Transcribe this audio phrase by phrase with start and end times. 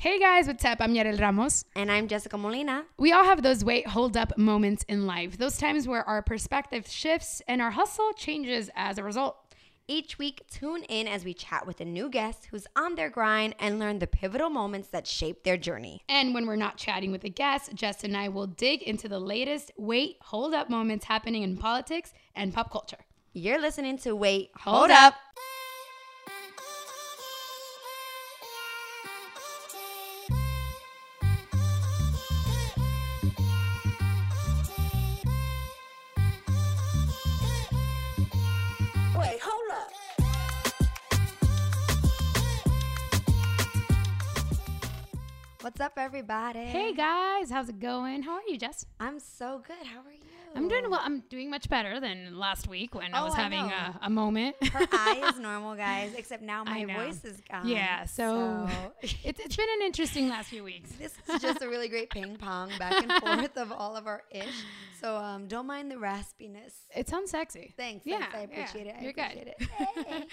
[0.00, 0.78] Hey guys, what's up?
[0.80, 1.66] I'm Yarel Ramos.
[1.76, 2.86] And I'm Jessica Molina.
[2.96, 6.88] We all have those wait, hold up moments in life, those times where our perspective
[6.88, 9.36] shifts and our hustle changes as a result.
[9.86, 13.54] Each week, tune in as we chat with a new guest who's on their grind
[13.58, 16.00] and learn the pivotal moments that shape their journey.
[16.08, 19.20] And when we're not chatting with a guest, Jess and I will dig into the
[19.20, 23.04] latest wait, hold up moments happening in politics and pop culture.
[23.34, 25.12] You're listening to Wait, Hold Hold, Up.
[25.12, 25.14] Up.
[45.70, 46.64] What's up, everybody?
[46.64, 48.24] Hey guys, how's it going?
[48.24, 48.86] How are you, Jess?
[48.98, 49.86] I'm so good.
[49.86, 50.18] How are you?
[50.56, 50.98] I'm doing well.
[51.00, 53.72] I'm doing much better than last week when I Oh, was I having know.
[53.72, 54.56] a, a moment.
[54.66, 57.04] Her eye is normal, guys, except now I my know.
[57.04, 57.68] voice is gone.
[57.68, 60.90] yeah, so, so- it's, it's been an interesting last few weeks.
[60.98, 64.24] This is just a really great ping pong back and forth of all of our
[64.32, 64.64] ish.
[65.00, 66.72] So um, don't mind the raspiness.
[66.96, 67.74] It sounds sexy.
[67.76, 68.04] Thanks.
[68.04, 68.34] Yeah, thanks.
[68.34, 68.94] I yeah, appreciate it.
[68.98, 69.24] I you're good.
[69.24, 69.62] appreciate it.
[70.08, 70.24] Hey.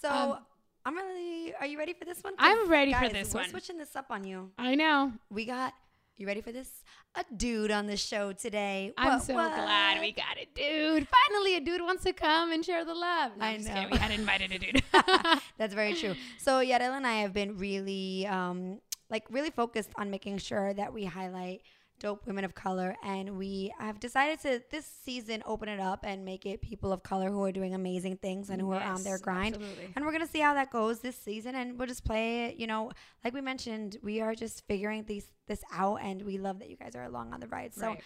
[0.00, 0.38] So Um,
[0.84, 1.54] I'm really.
[1.60, 2.34] Are you ready for this one?
[2.38, 3.50] I'm ready for guys, this we're one.
[3.50, 4.50] switching this up on you.
[4.58, 5.12] I know.
[5.30, 5.74] We got.
[6.16, 6.68] You ready for this?
[7.14, 8.92] A dude on the show today.
[8.98, 9.54] I'm What- so what?
[9.54, 11.06] glad we got a dude.
[11.28, 13.36] Finally, a dude wants to come and share the love.
[13.36, 13.72] No, I I'm know.
[13.72, 13.90] kidding.
[13.90, 14.82] We had invited a dude.
[15.58, 16.16] That's very true.
[16.38, 20.92] So Yarel and I have been really, um, like, really focused on making sure that
[20.92, 21.62] we highlight
[21.98, 26.24] dope women of color, and we have decided to this season open it up and
[26.24, 29.18] make it people of color who are doing amazing things and who are on their
[29.18, 29.56] grind.
[29.56, 29.92] absolutely.
[29.94, 32.56] And we're gonna see how that goes this season, and we'll just play it.
[32.56, 32.90] You know,
[33.24, 36.76] like we mentioned, we are just figuring these this out, and we love that you
[36.76, 37.74] guys are along on the ride.
[37.74, 37.88] So.
[37.88, 38.02] Right.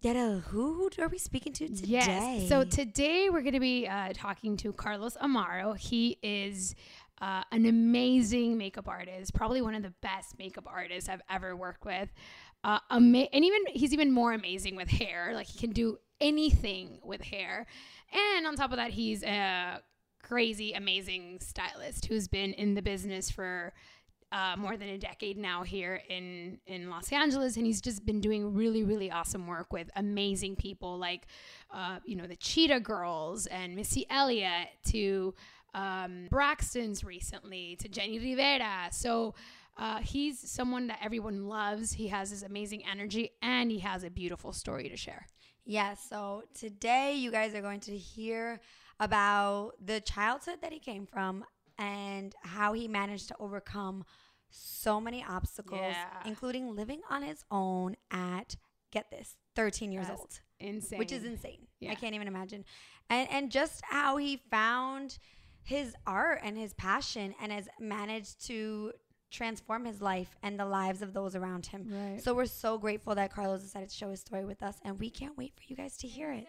[0.00, 1.82] Who are we speaking to today?
[1.84, 2.48] Yes.
[2.48, 5.76] So today we're going to be uh, talking to Carlos Amaro.
[5.76, 6.76] He is
[7.20, 11.84] uh, an amazing makeup artist, probably one of the best makeup artists I've ever worked
[11.84, 12.08] with.
[12.64, 15.32] Uh, ama- and even he's even more amazing with hair.
[15.34, 17.66] Like he can do anything with hair.
[18.12, 19.82] And on top of that, he's a
[20.22, 23.72] crazy, amazing stylist who's been in the business for
[24.30, 28.20] uh, more than a decade now here in in Los Angeles, and he's just been
[28.20, 31.26] doing really really awesome work with amazing people like
[31.72, 35.34] uh, you know the Cheetah Girls and Missy Elliott to
[35.74, 38.88] um, Braxton's recently to Jenni Rivera.
[38.90, 39.34] So.
[39.78, 41.92] Uh, he's someone that everyone loves.
[41.92, 45.26] He has this amazing energy and he has a beautiful story to share.
[45.64, 46.04] Yes.
[46.08, 48.58] so today you guys are going to hear
[49.00, 51.44] about the childhood that he came from
[51.78, 54.04] and how he managed to overcome
[54.50, 56.06] so many obstacles, Yeah.
[56.24, 58.56] including living on his own at
[58.90, 60.98] get this, 13 years That's old, Insane.
[60.98, 61.66] which is insane.
[61.80, 61.92] Yeah.
[61.92, 62.64] I can't even imagine.
[63.10, 65.18] And and just how he found
[65.62, 68.92] his art and his passion and has managed to
[69.30, 71.86] transform his life and the lives of those around him.
[71.90, 72.22] Right.
[72.22, 75.10] So we're so grateful that Carlos decided to share his story with us, and we
[75.10, 76.46] can't wait for you guys to hear it.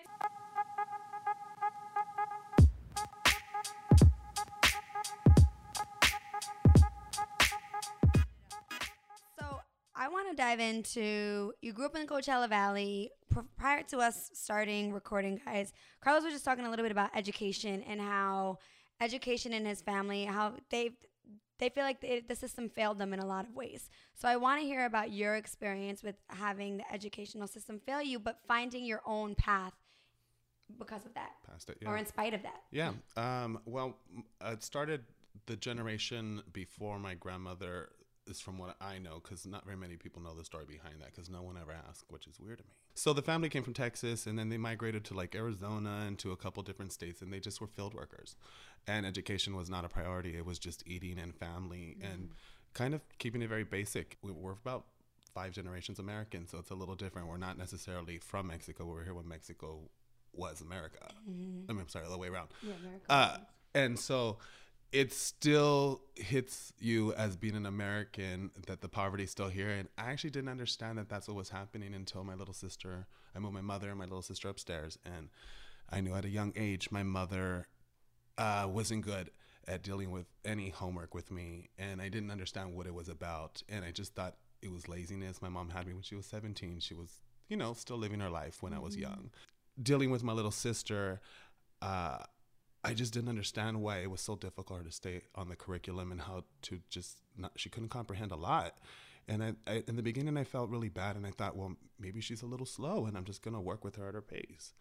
[9.40, 9.60] So
[9.96, 13.12] I want to dive into you grew up in the Coachella Valley.
[13.30, 17.12] Pr- Prior to us starting recording, guys, Carlos was just talking a little bit about
[17.16, 18.58] education and how
[19.02, 20.92] education in his family, how they
[21.60, 23.90] they feel like the, the system failed them in a lot of ways.
[24.16, 28.18] So I want to hear about your experience with having the educational system fail you,
[28.20, 29.74] but finding your own path
[30.78, 31.78] because of that, past it.
[31.86, 32.62] or in spite of that.
[32.72, 32.92] Yeah.
[33.18, 33.98] Um, well,
[34.46, 35.04] it started
[35.46, 37.90] the generation before my grandmother
[38.28, 41.08] is from what I know, because not very many people know the story behind that,
[41.08, 42.74] because no one ever asked, which is weird to me.
[43.00, 46.34] So the family came from Texas, and then they migrated to like Arizona and to
[46.34, 48.36] a couple different states, and they just were field workers,
[48.88, 50.36] and education was not a priority.
[50.36, 52.32] It was just eating and family and
[52.74, 54.18] kind of keeping it very basic.
[54.22, 54.84] We- We're about
[55.34, 57.30] five generations American, so it's a little different.
[57.30, 58.84] We're not necessarily from Mexico.
[58.86, 59.80] We were here when Mexico
[60.34, 61.08] was America.
[61.10, 62.50] I mean, I'm sorry, the other way around.
[62.62, 62.74] Yeah,
[63.08, 63.38] Uh,
[63.74, 64.40] and so
[64.92, 69.70] it still hits you as being an American that the poverty is still here.
[69.70, 73.06] And I actually didn't understand that that's what was happening until my little sister,
[73.36, 74.98] I moved my mother and my little sister upstairs.
[75.06, 75.30] And
[75.90, 77.68] I knew at a young age my mother
[78.38, 79.30] uh, wasn't good
[79.68, 81.70] at dealing with any homework with me.
[81.78, 83.62] And I didn't understand what it was about.
[83.70, 85.40] And I just thought it was laziness.
[85.42, 86.80] My mom had me when she was 17.
[86.80, 89.30] She was, you know, still living her life when I was young.
[89.82, 91.22] Dealing with my little sister,
[91.82, 92.18] uh,
[92.84, 96.22] I just didn't understand why it was so difficult to stay on the curriculum and
[96.22, 98.78] how to just not, she couldn't comprehend a lot.
[99.28, 102.20] And I, I, in the beginning, I felt really bad, and I thought, well, maybe
[102.20, 104.74] she's a little slow, and I'm just gonna work with her at her pace.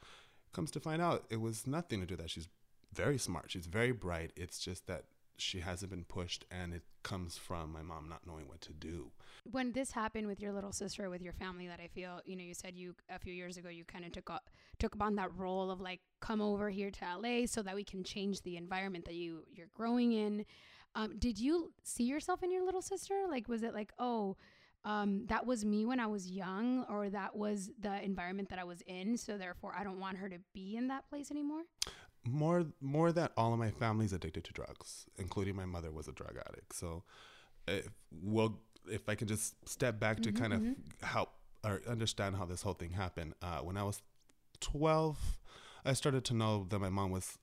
[0.52, 2.30] Comes to find out, it was nothing to do that.
[2.30, 2.48] She's
[2.92, 3.50] very smart.
[3.50, 4.32] She's very bright.
[4.36, 5.04] It's just that
[5.36, 9.10] she hasn't been pushed, and it comes from my mom not knowing what to do.
[9.50, 12.42] When this happened with your little sister, with your family, that I feel, you know,
[12.42, 15.34] you said you a few years ago you kind of took up, took upon that
[15.36, 19.04] role of like come over here to LA so that we can change the environment
[19.04, 20.44] that you you're growing in.
[20.94, 23.26] Um, did you see yourself in your little sister?
[23.28, 24.36] Like, was it like, oh,
[24.84, 28.64] um, that was me when I was young, or that was the environment that I
[28.64, 31.62] was in, so therefore I don't want her to be in that place anymore?
[32.24, 36.12] More, more that all of my family's addicted to drugs, including my mother was a
[36.12, 36.74] drug addict.
[36.74, 37.04] So,
[37.66, 37.88] if,
[38.22, 38.60] well,
[38.90, 40.62] if I can just step back to Mhm, kind of
[41.02, 41.30] help
[41.64, 43.34] or understand how this whole thing happened.
[43.42, 44.00] Uh, when I was
[44.60, 45.38] 12,
[45.84, 47.38] I started to know that my mom was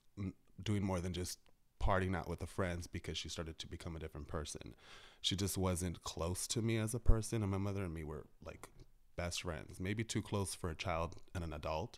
[0.62, 1.39] doing more than just
[1.81, 4.73] partying out with the friends because she started to become a different person.
[5.21, 8.25] She just wasn't close to me as a person, and my mother and me were
[8.45, 8.67] like
[9.15, 11.97] best friends, maybe too close for a child and an adult.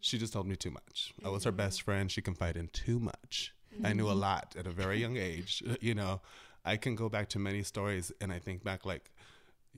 [0.00, 1.12] She just told me too much.
[1.24, 2.10] I was her best friend.
[2.10, 3.52] She confided in too much.
[3.84, 5.62] I knew a lot at a very young age.
[5.80, 6.20] You know,
[6.64, 9.10] I can go back to many stories and I think back like,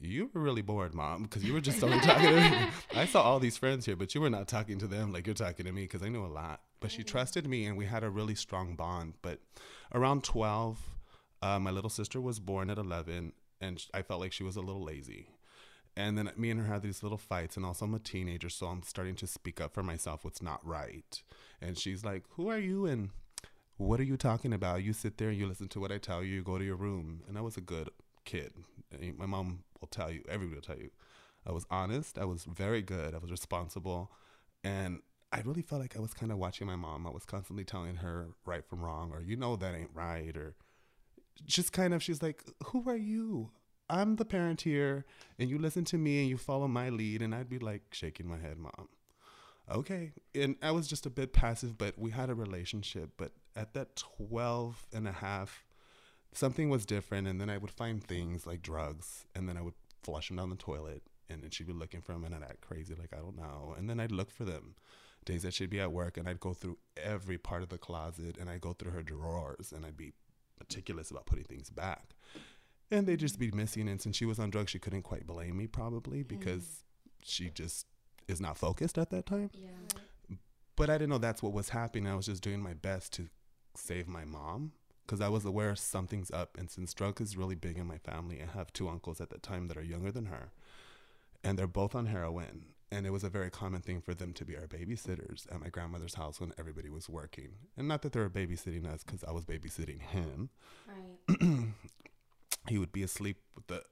[0.00, 2.56] you were really bored, mom, because you were just only talking to me.
[2.97, 5.35] I saw all these friends here, but you were not talking to them like you're
[5.35, 6.61] talking to me because I knew a lot.
[6.81, 9.15] But she trusted me and we had a really strong bond.
[9.23, 9.41] But
[9.94, 10.79] around 12,
[11.41, 14.61] uh, my little sister was born at 11 and I felt like she was a
[14.61, 15.29] little lazy.
[15.97, 18.67] And then me and her had these little fights, and also I'm a teenager, so
[18.67, 21.23] I'm starting to speak up for myself what's not right.
[21.61, 22.87] And she's like, Who are you?
[22.87, 23.11] And
[23.77, 24.83] what are you talking about?
[24.83, 26.77] You sit there and you listen to what I tell you, you go to your
[26.77, 27.23] room.
[27.29, 27.91] And I was a good
[28.25, 28.53] kid.
[29.17, 30.90] My mom will tell you, everybody will tell you.
[31.46, 34.12] I was honest, I was very good, I was responsible.
[34.64, 35.00] And
[35.32, 37.06] I really felt like I was kind of watching my mom.
[37.06, 40.55] I was constantly telling her right from wrong, or you know that ain't right, or
[41.44, 43.50] just kind of, she's like, Who are you?
[43.90, 45.05] I'm the parent here,
[45.38, 47.20] and you listen to me and you follow my lead.
[47.20, 48.88] And I'd be like shaking my head, Mom.
[49.70, 50.12] Okay.
[50.34, 53.11] And I was just a bit passive, but we had a relationship.
[53.17, 55.64] But at that 12 and a half,
[56.32, 57.29] something was different.
[57.29, 60.50] And then I would find things like drugs, and then I would flush them down
[60.50, 61.02] the toilet.
[61.29, 63.75] And then she'd be looking for them, and I'd act crazy, like, I don't know.
[63.76, 64.75] And then I'd look for them
[65.25, 68.37] days that she'd be at work, and I'd go through every part of the closet,
[68.38, 70.12] and I'd go through her drawers, and I'd be
[70.58, 72.14] meticulous about putting things back.
[72.90, 73.88] And they'd just be missing.
[73.88, 76.82] And since she was on drugs, she couldn't quite blame me, probably, because
[77.23, 77.87] she just
[78.29, 79.50] is not focused at that time.
[79.55, 80.37] Yeah.
[80.76, 82.06] But I didn't know that's what was happening.
[82.06, 83.29] I was just doing my best to
[83.75, 84.73] save my mom
[85.12, 86.56] because I was aware something's up.
[86.59, 89.37] And since drug is really big in my family, I have two uncles at the
[89.37, 90.53] time that are younger than her,
[91.44, 92.69] and they're both on heroin.
[92.91, 95.69] And it was a very common thing for them to be our babysitters at my
[95.69, 97.50] grandmother's house when everybody was working.
[97.76, 100.49] And not that they were babysitting us because I was babysitting him.
[100.88, 101.69] Right.
[102.69, 103.82] he would be asleep with the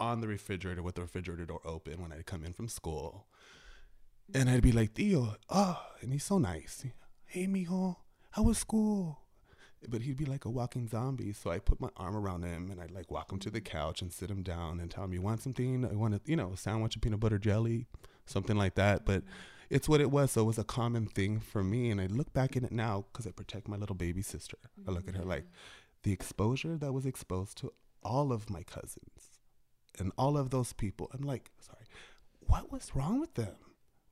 [0.00, 3.28] on the refrigerator with the refrigerator door open when I'd come in from school.
[4.34, 6.84] And I'd be like, Theo, oh, ah, and he's so nice.
[7.24, 7.98] Hey, mijo,
[8.32, 9.20] how was school?
[9.88, 11.32] But he'd be like a walking zombie.
[11.32, 13.76] So I put my arm around him and I'd like walk him to the mm-hmm.
[13.76, 15.84] couch and sit him down and tell him, You want something?
[15.84, 17.86] I want to, you know, a sandwich of peanut butter jelly,
[18.24, 19.04] something like that.
[19.04, 19.30] But mm-hmm.
[19.70, 20.32] it's what it was.
[20.32, 21.90] So it was a common thing for me.
[21.90, 24.58] And I look back at it now because I protect my little baby sister.
[24.86, 26.02] I look at her like mm-hmm.
[26.02, 29.40] the exposure that was exposed to all of my cousins
[29.98, 31.10] and all of those people.
[31.12, 31.84] I'm like, sorry,
[32.40, 33.56] what was wrong with them?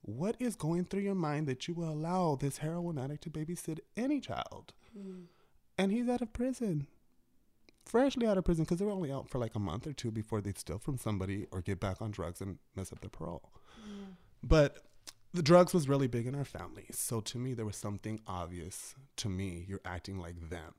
[0.02, 3.78] What is going through your mind that you will allow this heroin addict to babysit
[3.96, 4.74] any child?
[5.76, 6.86] And he's out of prison,
[7.84, 10.10] freshly out of prison, because they were only out for like a month or two
[10.10, 13.50] before they'd steal from somebody or get back on drugs and mess up their parole.
[14.42, 14.78] But
[15.32, 16.86] the drugs was really big in our family.
[16.92, 19.64] So to me, there was something obvious to me.
[19.68, 20.74] You're acting like them.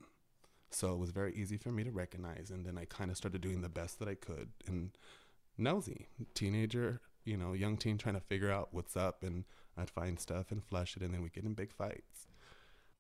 [0.71, 2.51] So it was very easy for me to recognize.
[2.51, 4.49] And then I kind of started doing the best that I could.
[4.65, 4.91] And
[5.57, 9.23] nosy, teenager, you know, young teen trying to figure out what's up.
[9.23, 9.43] And
[9.77, 11.03] I'd find stuff and flush it.
[11.03, 12.27] And then we'd get in big fights.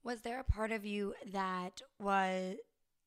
[0.05, 2.57] Was there a part of you that was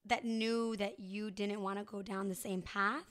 [0.04, 3.04] that knew that you didn't want to go down the same path?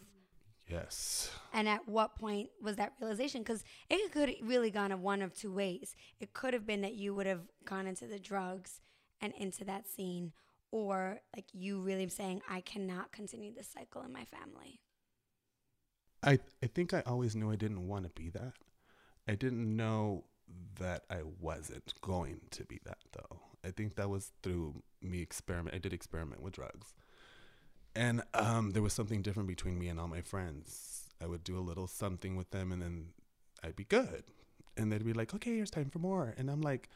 [0.70, 1.32] Yes.
[1.54, 3.42] And at what point was that realization?
[3.42, 5.96] Because it could really gone of one of two ways.
[6.20, 8.82] It could have been that you would have gone into the drugs
[9.22, 10.34] and into that scene,
[10.70, 14.82] or like you really saying, "I cannot continue this cycle in my family."
[16.22, 18.54] I, I think I always knew I didn't want to be that.
[19.30, 20.26] I didn't know
[20.78, 23.47] that I wasn't going to be that though.
[23.68, 25.76] I think that was through me experiment.
[25.76, 26.94] I did experiment with drugs,
[27.96, 31.10] and um, there was something different between me and all my friends.
[31.22, 33.10] I would do a little something with them, and then
[33.64, 34.24] I'd be good,
[34.78, 36.90] and they'd be like, "Okay, here's time for more," and I'm like,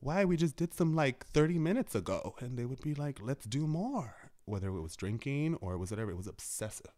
[0.00, 0.24] "Why?
[0.24, 3.66] We just did some like 30 minutes ago," and they would be like, "Let's do
[3.66, 4.16] more."
[4.46, 6.94] Whether it was drinking or it was whatever, it was obsessive,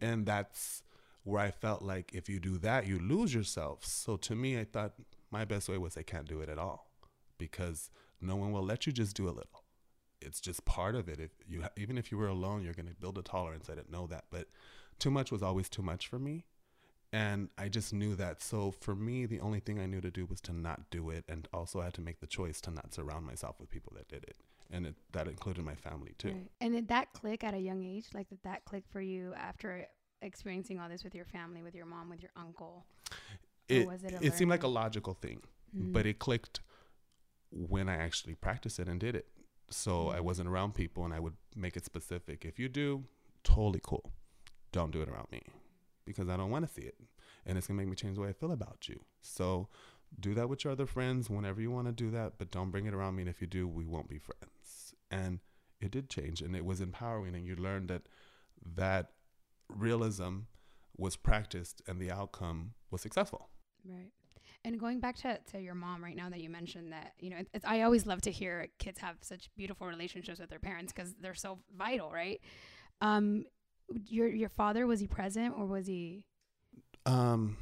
[0.00, 0.82] and that's
[1.24, 3.84] where I felt like if you do that, you lose yourself.
[3.84, 4.94] So to me, I thought
[5.30, 6.90] my best way was I can't do it at all
[7.38, 7.90] because
[8.22, 9.64] no one will let you just do a little.
[10.20, 11.18] it's just part of it.
[11.20, 13.68] If you even if you were alone, you're gonna build a tolerance.
[13.68, 14.46] I didn't know that, but
[14.98, 16.44] too much was always too much for me,
[17.12, 18.40] and I just knew that.
[18.42, 21.24] So for me, the only thing I knew to do was to not do it,
[21.28, 24.06] and also I had to make the choice to not surround myself with people that
[24.08, 24.36] did it,
[24.70, 26.28] and it, that included my family too.
[26.28, 26.50] Right.
[26.60, 28.06] And did that click at a young age?
[28.14, 29.86] Like, did that click for you after
[30.20, 32.86] experiencing all this with your family, with your mom, with your uncle?
[33.68, 35.40] It was it it seemed like a logical thing,
[35.76, 35.92] Mm.
[35.94, 36.60] but it clicked
[37.52, 39.28] when I actually practiced it and did it.
[39.70, 40.24] So I Mhm.
[40.24, 42.44] wasn't around people, and I would make it specific.
[42.44, 43.06] If you do,
[43.44, 44.12] totally cool.
[44.72, 45.42] Don't do it around me
[46.04, 46.98] because I don't want to see it,
[47.46, 49.04] and it's gonna make me change the way I feel about you.
[49.20, 49.68] So
[50.18, 52.86] do that with your other friends whenever you want to do that, but don't bring
[52.86, 53.22] it around me.
[53.22, 54.94] And if you do, we won't be friends.
[55.10, 55.40] And
[55.80, 58.08] it did change, and it was empowering, and you learned that
[58.64, 59.12] that
[59.68, 60.40] realism
[60.96, 63.48] was practiced, and the outcome was successful.
[63.84, 64.12] Right.
[64.64, 67.38] And going back to, to your mom right now that you mentioned that, you know,
[67.52, 71.14] it's, I always love to hear kids have such beautiful relationships with their parents because
[71.20, 72.40] they're so vital, right?
[73.00, 73.44] Um,
[74.06, 76.24] your your father was he present or was he?
[77.04, 77.56] Um,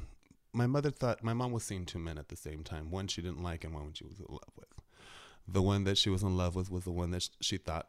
[0.53, 2.91] my mother thought my mom was seeing two men at the same time.
[2.91, 4.67] One she didn't like, and one she was in love with.
[5.47, 7.87] The one that she was in love with was the one that she thought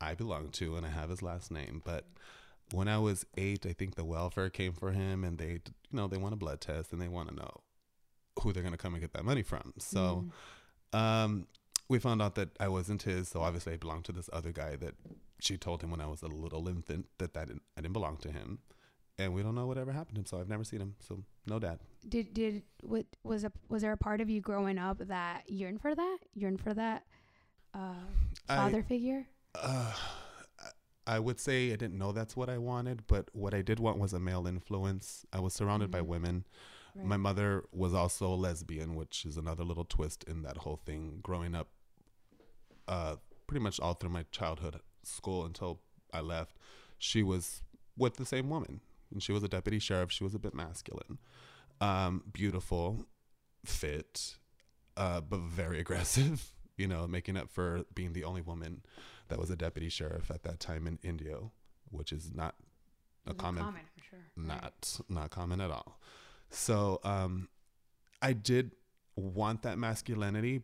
[0.00, 1.82] I belonged to, and I have his last name.
[1.84, 2.06] But
[2.72, 5.60] when I was eight, I think the welfare came for him, and they, you
[5.92, 7.60] know, they want a blood test, and they want to know
[8.42, 9.72] who they're gonna come and get that money from.
[9.78, 10.26] So,
[10.92, 10.98] Mm.
[10.98, 11.46] um,
[11.88, 13.28] we found out that I wasn't his.
[13.28, 14.94] So obviously, I belonged to this other guy that
[15.40, 18.16] she told him when I was a little infant that that didn't, I didn't belong
[18.18, 18.58] to him
[19.18, 20.26] and we don't know whatever happened to him.
[20.26, 20.94] So I've never seen him.
[21.00, 21.80] So no dad.
[22.08, 25.80] did did what was a was there a part of you growing up that yearned
[25.80, 27.06] for that yearned for that
[27.74, 27.94] uh,
[28.46, 29.26] father figure?
[29.54, 29.94] I, uh,
[31.06, 33.98] I would say I didn't know that's what I wanted, but what I did want
[33.98, 35.24] was a male influence.
[35.32, 36.06] I was surrounded by Mhm.
[36.06, 36.44] women.
[36.94, 37.06] Right.
[37.06, 41.20] My mother was also a lesbian, which is another little twist in that whole thing.
[41.22, 41.68] Growing up,
[42.88, 43.16] uh,
[43.46, 45.80] pretty much all through my childhood, school until
[46.12, 46.56] I left,
[46.98, 47.62] she was
[47.96, 48.80] with the same woman,
[49.12, 50.10] and she was a deputy sheriff.
[50.10, 51.18] She was a bit masculine,
[51.80, 53.06] um, beautiful,
[53.64, 54.36] fit,
[54.96, 56.52] uh, but very aggressive.
[56.76, 58.82] You know, making up for being the only woman
[59.28, 61.52] that was a deputy sheriff at that time in Indio,
[61.90, 62.54] which is not
[63.26, 63.64] a Not common
[64.08, 64.18] sure.
[64.36, 64.46] Right.
[64.46, 66.00] not not common at all.
[66.50, 67.48] So um,
[68.20, 68.72] I did
[69.16, 70.62] want that masculinity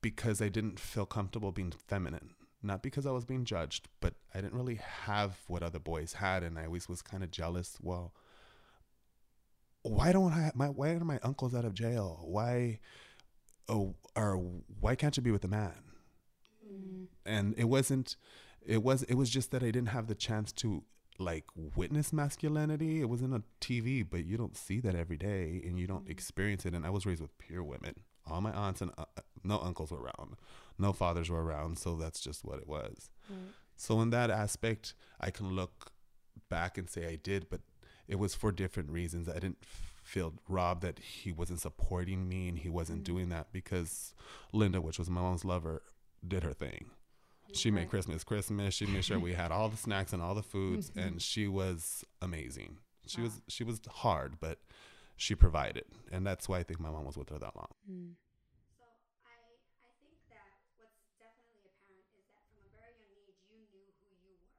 [0.00, 2.30] because I didn't feel comfortable being feminine.
[2.62, 6.42] Not because I was being judged, but I didn't really have what other boys had,
[6.42, 7.78] and I always was kind of jealous.
[7.80, 8.12] Well,
[9.82, 10.50] why don't I?
[10.54, 12.20] My why are my uncles out of jail?
[12.24, 12.80] Why?
[13.68, 14.36] Oh, or
[14.80, 15.72] why can't you be with a man?
[16.66, 17.06] Mm.
[17.24, 18.16] and it wasn't
[18.66, 20.82] it was it was just that I didn't have the chance to
[21.18, 21.44] like
[21.76, 23.00] witness masculinity.
[23.00, 26.06] It was in a TV, but you don't see that every day and you don't
[26.06, 26.10] Mhm.
[26.10, 26.74] experience it.
[26.74, 27.94] And I was raised with pure women.
[28.26, 29.06] All my aunts and uh,
[29.42, 30.36] no uncles were around,
[30.78, 33.10] no fathers were around, so that's just what it was.
[33.28, 33.38] Right.
[33.76, 35.92] So in that aspect, I can look
[36.48, 37.62] back and say I did, but
[38.06, 39.28] it was for different reasons.
[39.28, 39.64] I didn't
[40.02, 43.04] feel robbed that he wasn't supporting me and he wasn't Mhm.
[43.04, 44.14] doing that because
[44.52, 45.82] Linda, which was my mom's lover,
[46.26, 46.90] did her thing.
[47.54, 48.74] She made Christmas Christmas.
[48.74, 51.02] She made sure we had all the snacks and all the foods, Mhm.
[51.06, 52.78] and she was amazing.
[53.06, 54.60] She was she was hard, but
[55.16, 57.72] she provided, and that's why I think my mom was with her that long.
[57.90, 58.14] Mm.
[58.76, 58.84] So
[59.24, 59.34] I
[59.80, 63.88] I think that what's definitely apparent is that from a very young age you knew
[63.96, 64.52] who you were.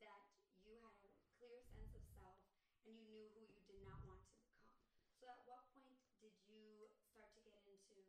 [0.00, 0.24] That
[0.64, 2.40] you had a clear sense of self
[2.88, 4.64] and you knew who you did not want to become.
[5.20, 8.00] So at what point did you start to get into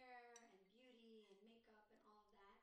[0.00, 0.48] hair and
[1.04, 2.56] beauty and makeup and all of that?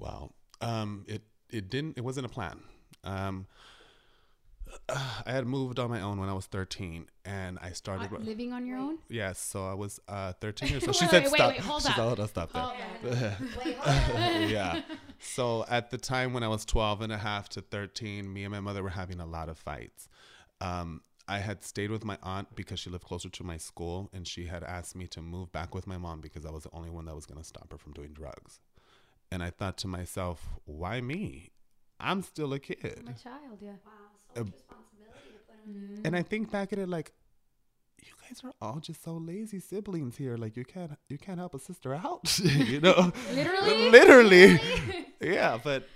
[0.00, 0.32] Wow.
[0.60, 1.96] Um, it it didn't.
[1.98, 2.60] It wasn't a plan.
[3.04, 3.46] Um,
[4.88, 8.12] I had moved on my own when I was 13, and I started.
[8.12, 8.98] Uh, living on your own?
[9.08, 10.96] yes, so I was uh, 13 years old.
[10.96, 11.50] She said wait, stop.
[11.52, 11.94] wait, hold she up.
[11.96, 12.62] said, hold on, stop there.
[12.62, 12.76] Hold
[13.66, 14.38] Yeah.
[14.38, 14.82] Wait, yeah.
[15.18, 18.52] So at the time when I was 12 and a half to 13, me and
[18.52, 20.08] my mother were having a lot of fights.
[20.60, 24.26] Um, I had stayed with my aunt because she lived closer to my school, and
[24.26, 26.90] she had asked me to move back with my mom because I was the only
[26.90, 28.60] one that was going to stop her from doing drugs.
[29.32, 31.50] And I thought to myself, why me?
[32.00, 33.04] I'm still a kid.
[33.06, 33.70] I'm a child, yeah.
[33.84, 33.92] Wow,
[34.34, 36.00] so Uh, responsibility to put on you.
[36.04, 37.12] And I think back at it like,
[38.02, 40.36] you guys are all just so lazy siblings here.
[40.38, 43.12] Like you can't you can't help a sister out, you know?
[43.32, 43.90] Literally?
[43.90, 44.60] Literally.
[45.20, 45.86] yeah, but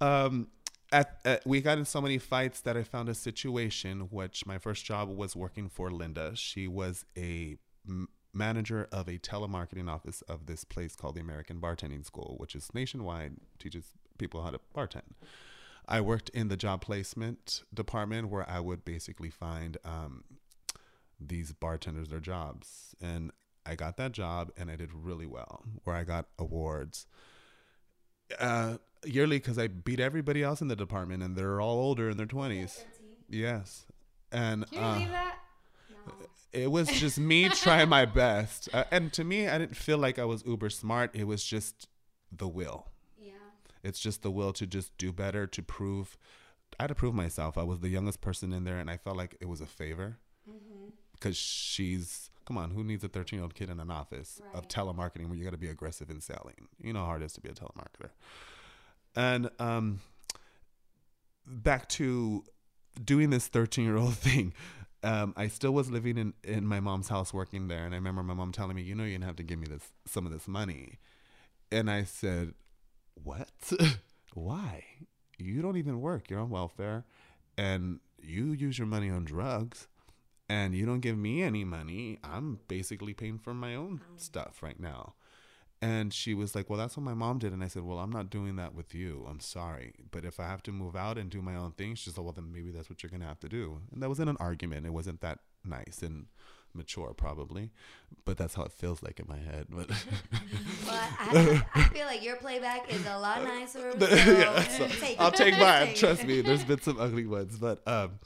[0.00, 0.48] um,
[0.92, 4.58] at, at we got in so many fights that I found a situation which my
[4.58, 6.36] first job was working for Linda.
[6.36, 7.56] She was a
[7.88, 12.54] m- manager of a telemarketing office of this place called the American Bartending School, which
[12.54, 15.14] is nationwide, teaches people how to bartend.
[15.86, 20.24] I worked in the job placement department where I would basically find um,
[21.20, 22.94] these bartenders their jobs.
[23.00, 23.30] And
[23.66, 27.06] I got that job and I did really well, where I got awards.
[28.38, 32.16] Uh, yearly because I beat everybody else in the department, and they're all older in
[32.16, 32.84] their twenties.
[33.28, 33.86] Yes,
[34.32, 34.98] and uh?
[36.52, 38.68] It was just me trying my best.
[38.72, 41.10] Uh, and to me, I didn't feel like I was uber smart.
[41.14, 41.88] It was just
[42.30, 42.86] the will.
[43.18, 43.32] Yeah.
[43.82, 46.16] It's just the will to just do better, to prove.
[46.78, 47.56] I had to prove myself.
[47.58, 50.18] I was the youngest person in there, and I felt like it was a favor
[50.48, 50.90] Mm-hmm.
[51.14, 52.28] because she's.
[52.46, 55.38] Come on, who needs a 13 year old kid in an office of telemarketing where
[55.38, 56.68] you got to be aggressive in selling?
[56.78, 58.10] You know how hard it is to be a telemarketer.
[59.16, 60.00] And um,
[61.46, 62.44] back to
[63.02, 64.52] doing this 13 year old thing.
[65.04, 67.84] Um, I still was living in, in my mom's house working there.
[67.84, 69.58] And I remember my mom telling me, you know, you're going to have to give
[69.58, 70.98] me this, some of this money.
[71.70, 72.54] And I said,
[73.22, 73.50] what?
[74.34, 74.84] Why?
[75.38, 76.30] You don't even work.
[76.30, 77.04] You're on welfare
[77.56, 79.88] and you use your money on drugs
[80.48, 82.18] and you don't give me any money.
[82.24, 85.14] I'm basically paying for my own stuff right now.
[85.84, 87.52] And she was like, Well, that's what my mom did.
[87.52, 89.26] And I said, Well, I'm not doing that with you.
[89.28, 89.92] I'm sorry.
[90.10, 92.32] But if I have to move out and do my own thing, she said, Well,
[92.32, 93.80] then maybe that's what you're going to have to do.
[93.92, 94.86] And that wasn't an argument.
[94.86, 96.24] It wasn't that nice and
[96.72, 97.70] mature, probably.
[98.24, 99.66] But that's how it feels like in my head.
[99.68, 99.90] But
[100.86, 103.92] Well, I, I feel like your playback is a lot nicer.
[103.92, 105.88] So yeah, so take I'll take mine.
[105.88, 105.96] Take.
[105.96, 106.40] Trust me.
[106.40, 108.20] There's been some ugly ones, but um,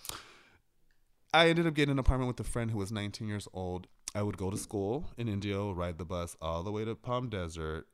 [1.34, 3.88] I ended up getting an apartment with a friend who was 19 years old.
[4.14, 7.28] I would go to school in Indio, ride the bus all the way to Palm
[7.28, 7.86] Desert,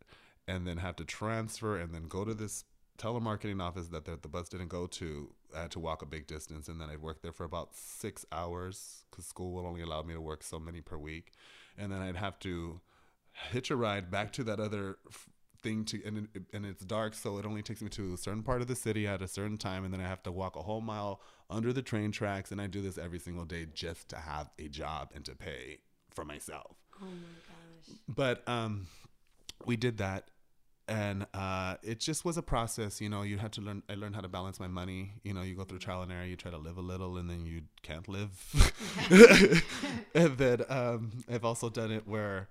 [0.46, 2.64] and then have to transfer and then go to this
[2.98, 5.30] telemarketing office that the, the bus didn't go to.
[5.54, 8.24] I had to walk a big distance, and then I'd work there for about six
[8.30, 11.32] hours because school will only allow me to work so many per week,
[11.76, 12.80] and then I'd have to
[13.50, 14.98] hitch a ride back to that other
[15.62, 18.42] thing to and it, and it's dark so it only takes me to a certain
[18.42, 20.62] part of the city at a certain time and then I have to walk a
[20.62, 24.16] whole mile under the train tracks and I do this every single day just to
[24.16, 25.78] have a job and to pay
[26.14, 26.76] for myself.
[27.02, 27.98] Oh my gosh.
[28.08, 28.86] But um
[29.66, 30.30] we did that
[30.86, 34.14] and uh it just was a process, you know, you had to learn I learned
[34.14, 35.12] how to balance my money.
[35.22, 37.28] You know, you go through trial and error, you try to live a little and
[37.28, 38.32] then you can't live.
[40.14, 42.48] and then um I've also done it where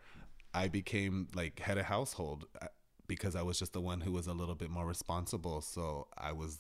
[0.54, 2.68] I became like head of household uh,
[3.08, 5.62] because I was just the one who was a little bit more responsible.
[5.62, 6.60] So I was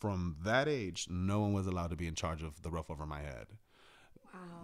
[0.00, 3.06] from that age, no one was allowed to be in charge of the roof over
[3.06, 3.46] my head.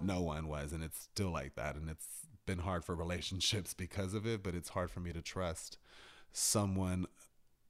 [0.02, 1.76] No one was, and it's still like that.
[1.76, 2.06] And it's
[2.46, 5.78] been hard for relationships because of it, but it's hard for me to trust
[6.32, 7.06] someone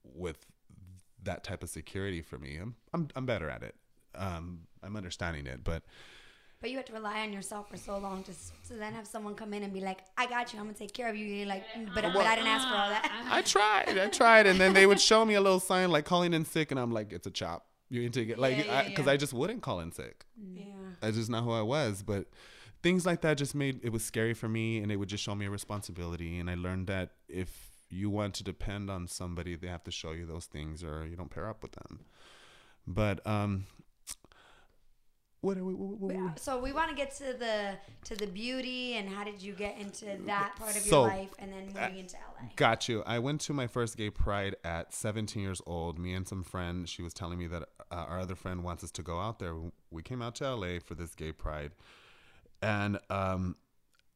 [0.04, 0.46] with
[1.22, 2.56] that type of security for me.
[2.56, 3.74] I'm I'm, I'm better at it.
[4.14, 5.82] Um, I'm understanding it, but
[6.60, 8.32] But you had to rely on yourself for so long to,
[8.68, 10.58] to then have someone come in and be like, I got you.
[10.58, 11.24] I'm going to take care of you.
[11.24, 13.28] You're like, "Mm, but, but I didn't ask for all that.
[13.30, 13.96] I tried.
[13.98, 16.70] I tried, and then they would show me a little sign like calling in sick,
[16.72, 17.66] and I'm like, it's a chop.
[17.90, 18.38] You need to it.
[18.38, 19.12] like, Yeah, because yeah, I, 'cause yeah.
[19.12, 20.26] I just wouldn't call in sick.
[20.36, 20.64] yeah.
[21.00, 22.02] That's just not who I was.
[22.02, 22.26] But
[22.82, 25.34] things like that just made it was scary for me, and it would just show
[25.34, 26.38] me a responsibility.
[26.38, 30.12] And I learned that if you want to depend on somebody, they have to show
[30.12, 32.00] you those things, or you don't pair up with them.
[32.86, 33.66] But um,
[35.48, 35.58] what?
[35.58, 39.24] What, what, what, So we want to get to the to the beauty and how
[39.24, 42.48] did you get into that part of So, your life and then moving into LA.
[42.56, 43.02] Got you.
[43.06, 45.98] I went to my first gay pride at 17 years old.
[45.98, 46.88] Me and some friend.
[46.88, 49.54] She was telling me that uh, our other friend wants us to go out there.
[49.90, 51.72] We came out to LA for this gay pride,
[52.62, 53.56] and um,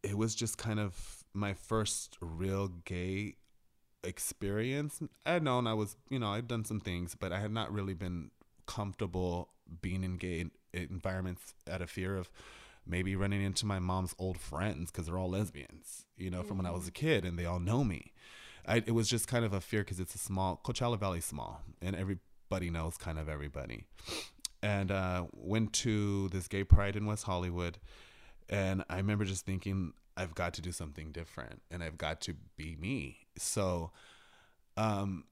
[0.03, 3.37] it was just kind of my first real gay
[4.05, 5.01] experience.
[5.25, 7.73] I had known I was, you know, I'd done some things, but I had not
[7.73, 8.31] really been
[8.67, 12.31] comfortable being in gay environments out of fear of
[12.87, 16.67] maybe running into my mom's old friends because they're all lesbians, you know, from when
[16.67, 18.13] I was a kid and they all know me.
[18.67, 21.63] I, it was just kind of a fear because it's a small, Coachella Valley's small
[21.81, 23.85] and everybody knows kind of everybody.
[24.63, 27.79] And uh, went to this gay pride in West Hollywood.
[28.49, 32.35] And I remember just thinking, I've got to do something different and I've got to
[32.57, 33.27] be me.
[33.37, 33.91] So,
[34.77, 35.25] um,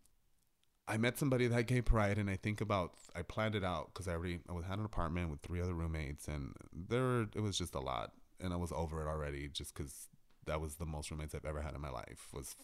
[0.91, 4.09] I met somebody that gay pride, and I think about I planned it out because
[4.09, 7.77] I already I had an apartment with three other roommates, and there it was just
[7.77, 10.09] a lot, and I was over it already, just because
[10.47, 12.57] that was the most roommates I've ever had in my life was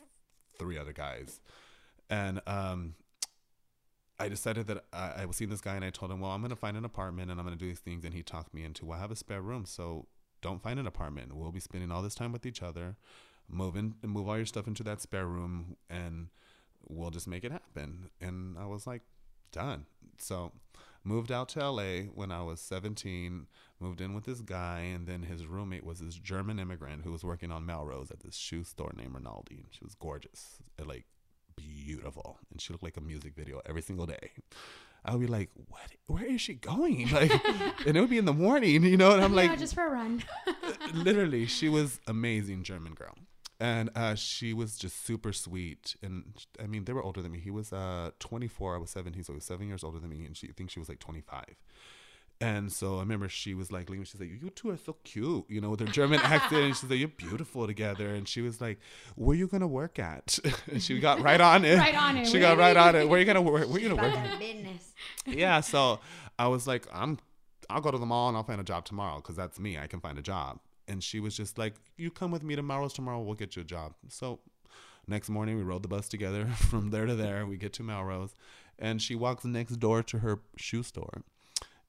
[0.59, 1.41] three other guys,
[2.11, 2.95] and um,
[4.19, 6.43] I decided that I, I was seeing this guy, and I told him, well, I'm
[6.43, 8.87] gonna find an apartment, and I'm gonna do these things, and he talked me into,
[8.87, 10.09] well, I have a spare room, so
[10.43, 11.33] don't find an apartment.
[11.33, 12.97] We'll be spending all this time with each other.
[13.49, 16.31] Move in, move all your stuff into that spare room, and
[16.89, 18.11] we'll just make it happen.
[18.21, 19.03] And I was like,
[19.53, 19.87] done.
[20.19, 20.53] So
[21.05, 23.47] moved out to LA when I was 17,
[23.81, 27.25] moved in with this guy, and then his roommate was this German immigrant who was
[27.25, 29.57] working on Melrose at this shoe store named Rinaldi.
[29.57, 31.07] And she was gorgeous, like
[31.57, 34.33] beautiful, and she looked like a music video every single day.
[35.05, 35.93] I would be like, what?
[36.09, 37.09] Where is she going?
[37.13, 37.31] Like,
[37.87, 39.13] and it would be in the morning, you know.
[39.13, 40.25] And I'm like, just for a run.
[40.95, 43.15] literally, she was amazing German girl.
[43.59, 45.97] And uh, she was just super sweet.
[46.03, 47.41] And I mean, they were older than me.
[47.41, 50.25] He was uh, 24, I was 17, so he was seven years older than me,
[50.25, 51.45] and she I think she was like 25.
[52.39, 55.61] And so I remember she was like, she's like, you two are so cute, you
[55.61, 56.65] know, with her German accent.
[56.65, 58.15] And she's like, you're beautiful together.
[58.15, 58.79] And she was like,
[59.15, 60.39] where you going to work at?
[60.71, 61.79] and she got right on it.
[61.79, 62.27] Right on it.
[62.27, 63.09] She got right on it.
[63.09, 63.69] Where are you going to work?
[63.69, 64.39] Where are you going to work?
[64.39, 64.93] business.
[65.27, 65.61] yeah.
[65.61, 66.01] So
[66.39, 67.19] I was like, I'm,
[67.71, 69.79] I'll go to the mall and I'll find a job tomorrow because that's me.
[69.79, 70.59] I can find a job.
[70.89, 73.21] And she was just like, you come with me tomorrow's tomorrow.
[73.21, 73.95] We'll get you a job.
[74.09, 74.41] So
[75.09, 77.47] next morning we rode the bus together from there to there.
[77.47, 78.35] We get to Melrose
[78.79, 81.23] and she walks next door to her shoe store.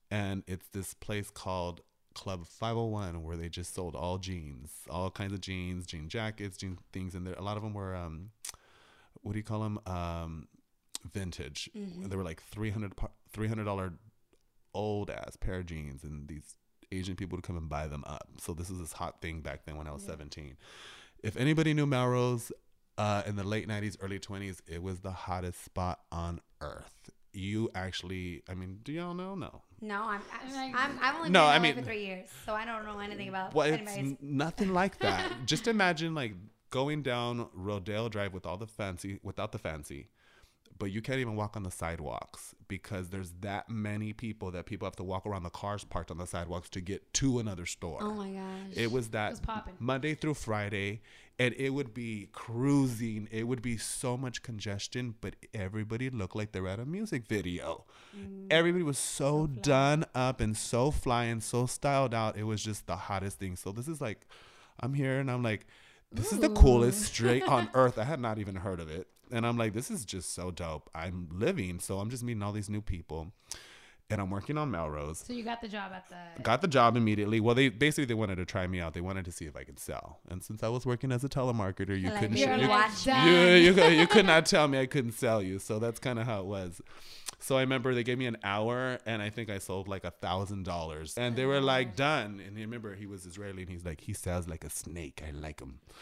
[0.09, 1.81] And it's this place called
[2.13, 6.77] Club 501 where they just sold all jeans, all kinds of jeans, jean jackets, jean
[6.93, 7.13] things.
[7.13, 8.31] And there, a lot of them were, um,
[9.21, 9.79] what do you call them?
[9.85, 10.47] Um,
[11.11, 11.69] vintage.
[12.09, 12.93] They were like 300
[13.35, 13.93] $300
[14.73, 16.03] old ass pair of jeans.
[16.03, 16.55] And these
[16.91, 18.27] Asian people to come and buy them up.
[18.39, 20.57] So this is this hot thing back then when I was 17.
[21.23, 22.51] If anybody knew Melrose
[22.97, 27.09] uh, in the late 90s, early 20s, it was the hottest spot on earth.
[27.33, 29.35] You actually, I mean, do y'all know?
[29.35, 29.61] No.
[29.81, 30.21] No, I'm.
[30.33, 32.65] I'm I'm, like- I'm I've only No, been I mean- for three years, so I
[32.65, 34.11] don't know anything about Well, it's anybody's.
[34.13, 35.31] n- nothing like that.
[35.45, 36.33] Just imagine like
[36.71, 40.07] going down Rodeo Drive with all the fancy, without the fancy,
[40.77, 44.85] but you can't even walk on the sidewalks because there's that many people that people
[44.85, 47.99] have to walk around the cars parked on the sidewalks to get to another store.
[48.01, 48.41] oh my gosh.
[48.75, 49.41] It was that was.
[49.79, 51.01] Monday through Friday,
[51.39, 53.27] and it would be cruising.
[53.31, 57.85] It would be so much congestion, but everybody looked like they're at a music video.
[58.17, 58.47] Mm.
[58.49, 62.37] Everybody was so, done up and so fly and so styled out.
[62.37, 63.55] It was just the hottest thing.
[63.55, 64.25] So this is like,
[64.79, 65.67] I'm here and I'm like,
[66.11, 67.97] this is the coolest straight on earth.
[67.99, 69.07] I had not even heard of it.
[69.31, 70.89] And I'm like, this is just so dope.
[70.95, 73.31] I'm living, so I'm just meeting all these new people.
[74.09, 76.41] And I'm working on Melrose So you got the job at the.
[76.41, 77.41] got the job immediately.
[77.41, 78.93] Well, they basically they wanted to try me out.
[78.93, 80.19] They wanted to see if I could sell.
[80.29, 82.67] And since I was working as a telemarketer, you Like, couldn't you're sh- You're you,
[82.69, 83.27] like, watch done.
[83.27, 83.33] you,
[83.67, 85.59] you, could- you could not tell me I couldn't sell you.
[85.59, 86.81] So that's kind of how it was.
[87.39, 90.11] So I remember they gave me an hour, and I think I sold like a
[90.11, 91.17] thousand dollars.
[91.17, 92.41] And they were like done.
[92.47, 95.21] And you remember he was Israeli, and he's like he sells like a snake.
[95.27, 95.79] I like him.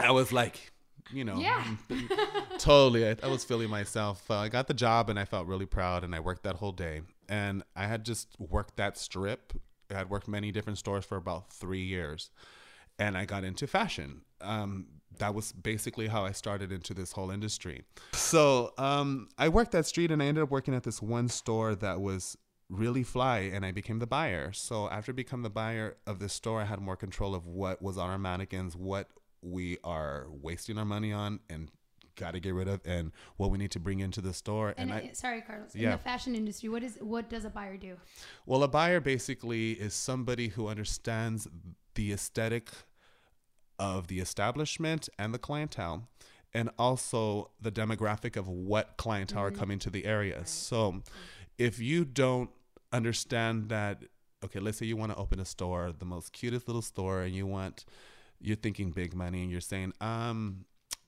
[0.00, 0.72] I was like,
[1.12, 1.64] you know, Yeah.
[2.58, 3.08] totally.
[3.08, 4.30] I, I was feeling myself.
[4.30, 6.72] Uh, I got the job and I felt really proud and I worked that whole
[6.72, 7.02] day.
[7.28, 9.52] And I had just worked that strip.
[9.90, 12.30] I had worked many different stores for about three years.
[12.98, 14.22] And I got into fashion.
[14.40, 14.86] Um,
[15.18, 17.82] that was basically how I started into this whole industry.
[18.12, 21.74] So um, I worked that street and I ended up working at this one store
[21.76, 22.36] that was
[22.68, 24.52] really fly and I became the buyer.
[24.52, 27.98] So after becoming the buyer of this store, I had more control of what was
[27.98, 29.08] on our mannequins, what
[29.44, 31.70] we are wasting our money on and
[32.16, 34.74] got to get rid of and what we need to bring into the store.
[34.76, 35.74] And, And, I, sorry, Carlos.
[35.74, 35.96] In Yeah.
[35.96, 37.96] the fashion industry, what is what does a buyer do?
[38.46, 41.48] well, a buyer basically is somebody who understands
[41.94, 42.70] the aesthetic
[43.78, 46.08] of the establishment and the clientele
[46.52, 49.58] and also the demographic of what clientele are mm-hmm.
[49.58, 50.46] coming to the area.
[50.46, 51.02] So
[51.58, 52.50] if you don't
[52.92, 54.04] understand that
[54.44, 57.34] okay, let's say you want to open a store, the most cutest little store and
[57.34, 57.86] you want
[58.44, 60.66] you're thinking big money and you're saying, um,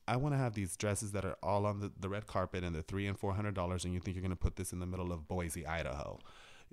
[0.08, 2.74] I want to have these dresses that are all on the, the red carpet and
[2.74, 4.78] they're three and four hundred dollars, and you think you're going to put this in
[4.78, 6.18] the middle of Boise, Idaho.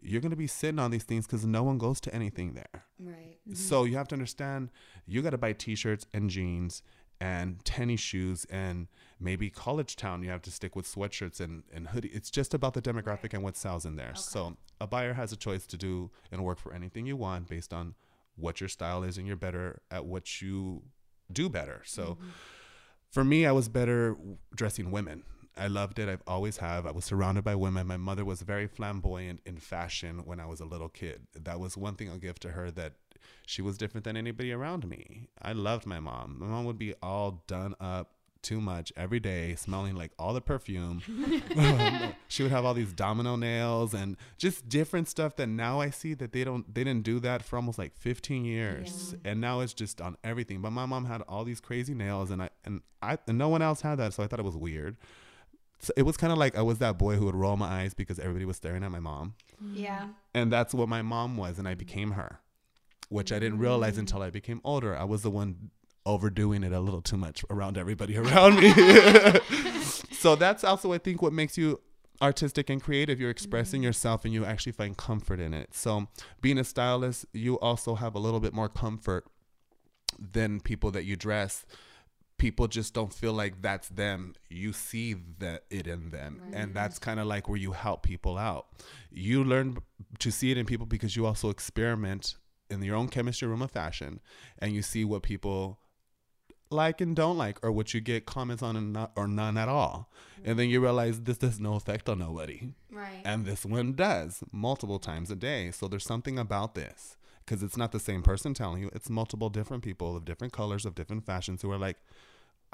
[0.02, 2.86] You're going to be sitting on these things because no one goes to anything there.
[3.00, 3.38] right.
[3.54, 4.70] So you have to understand
[5.06, 6.82] you got to buy t-shirts and jeans
[7.22, 8.88] and tennis shoes and
[9.20, 12.10] maybe college town you have to stick with sweatshirts and, and hoodie.
[12.10, 14.14] It's just about the demographic and what sells in there.
[14.16, 17.72] So a buyer has a choice to do and work for anything you want based
[17.74, 17.96] on
[18.36, 20.84] what your style is and you're better at what you
[21.32, 21.82] do better.
[21.86, 22.30] So mm-hmm.
[23.12, 24.16] for me, I was better
[24.56, 25.24] dressing women.
[25.56, 26.10] I loved it.
[26.10, 26.88] I've always have.
[26.88, 27.86] I was surrounded by women.
[27.86, 31.28] My mother was very flamboyant in fashion when I was a little kid.
[31.36, 32.94] That was one thing I'll give to her that
[33.46, 35.28] she was different than anybody around me.
[35.42, 36.38] I loved my mom.
[36.40, 38.13] My mom would be all done up
[38.44, 41.02] too much every day, smelling like all the perfume.
[42.28, 46.14] she would have all these domino nails and just different stuff that now I see
[46.16, 49.16] that they don't they didn't do that for almost like 15 years.
[49.26, 50.62] And now it's just on everything.
[50.62, 53.62] But my mom had all these crazy nails and I and I and no one
[53.62, 54.98] else had that, so I thought it was weird.
[55.80, 57.94] So it was kind of like I was that boy who would roll my eyes
[57.94, 59.36] because everybody was staring at my mom.
[59.74, 60.08] Yeah.
[60.34, 62.40] And that's what my mom was, and I became her,
[63.10, 64.00] which I didn't realize mm.
[64.00, 64.96] until I became older.
[64.96, 65.72] I was the one
[66.06, 68.72] overdoing it a little too much around everybody around me.
[70.12, 71.80] so that's also, I think, what makes you
[72.22, 73.20] artistic and creative.
[73.20, 73.88] You're expressing mm-hmm.
[73.88, 75.74] yourself and you actually find comfort in it.
[75.74, 76.08] So
[76.42, 79.26] being a stylist, you also have a little bit more comfort
[80.20, 81.66] than people that you dress
[82.38, 87.00] people just don't feel like that's them you see that it in them and that's
[87.00, 88.68] kind of like where you help people out
[89.12, 89.78] you learn
[90.20, 92.36] to see it in people because you also experiment
[92.70, 94.20] in your own chemistry room of fashion
[94.60, 95.80] and you see what people
[96.74, 99.70] like and don't like or what you get comments on and not, or none at
[99.70, 100.10] all
[100.46, 103.22] and then you realize this has no effect on nobody Right.
[103.24, 107.78] and this one does multiple times a day so there's something about this because it's
[107.78, 111.26] not the same person telling you it's multiple different people of different colors of different
[111.26, 111.98] fashions who are like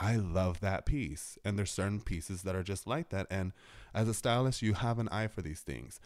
[0.01, 1.37] I love that piece.
[1.43, 3.27] And there's certain pieces that are just like that.
[3.29, 3.51] And
[3.93, 5.99] as a stylist, you have an eye for these things.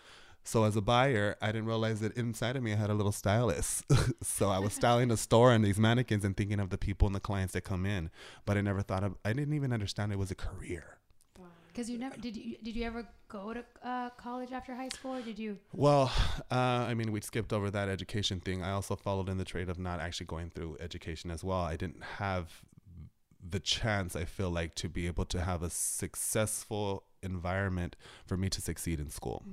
[0.44, 3.12] So as a buyer, I didn't realize that inside of me I had a little
[3.12, 3.86] stylist.
[4.24, 7.16] so I was styling a store and these mannequins and thinking of the people and
[7.16, 8.10] the clients that come in.
[8.46, 10.98] But I never thought of I didn't even understand it was a career.
[11.68, 15.16] Because you never did you did you ever go to uh, college after high school
[15.16, 15.58] or did you?
[15.74, 16.12] Well,
[16.52, 18.62] uh, I mean, we skipped over that education thing.
[18.64, 21.62] I also followed in the trade of not actually going through education as well.
[21.62, 22.64] I didn't have
[23.50, 28.50] the chance, I feel like, to be able to have a successful environment for me
[28.50, 29.44] to succeed in school.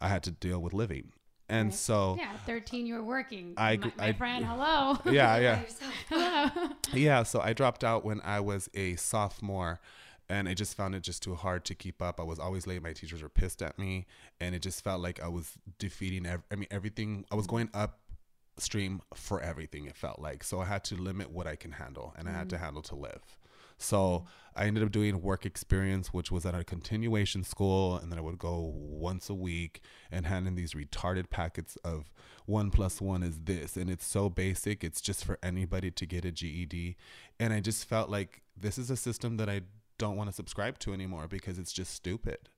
[0.00, 1.12] I had to deal with living.
[1.48, 1.74] And Right.
[1.74, 2.86] so, Yeah, thirteen.
[2.86, 3.54] You were working.
[3.56, 4.44] I my, my I- friend.
[4.52, 4.98] Hello.
[5.04, 5.62] yeah, yeah.
[6.08, 6.70] hello.
[6.92, 9.80] Yeah, so I dropped out when I was a sophomore
[10.28, 12.18] and I just found it just too hard to keep up.
[12.18, 12.82] I was always late.
[12.82, 14.06] My teachers were pissed at me
[14.40, 17.24] and it just felt like I was defeating ev- I mean everything.
[17.30, 20.42] I was going upstream for everything it felt like.
[20.42, 22.60] So I had to limit what I can handle and I had to mm.
[22.60, 23.38] handle to live.
[23.78, 28.18] So I ended up doing work experience, which was at a continuation school, and then
[28.18, 32.10] I would go once a week and hand in these retarded packets of
[32.46, 34.82] one plus one is this, and it's so basic.
[34.82, 36.96] It's just for anybody to get a GED,
[37.38, 39.62] and I just felt like this is a system that I
[39.98, 42.48] don't want to subscribe to anymore because it's just stupid.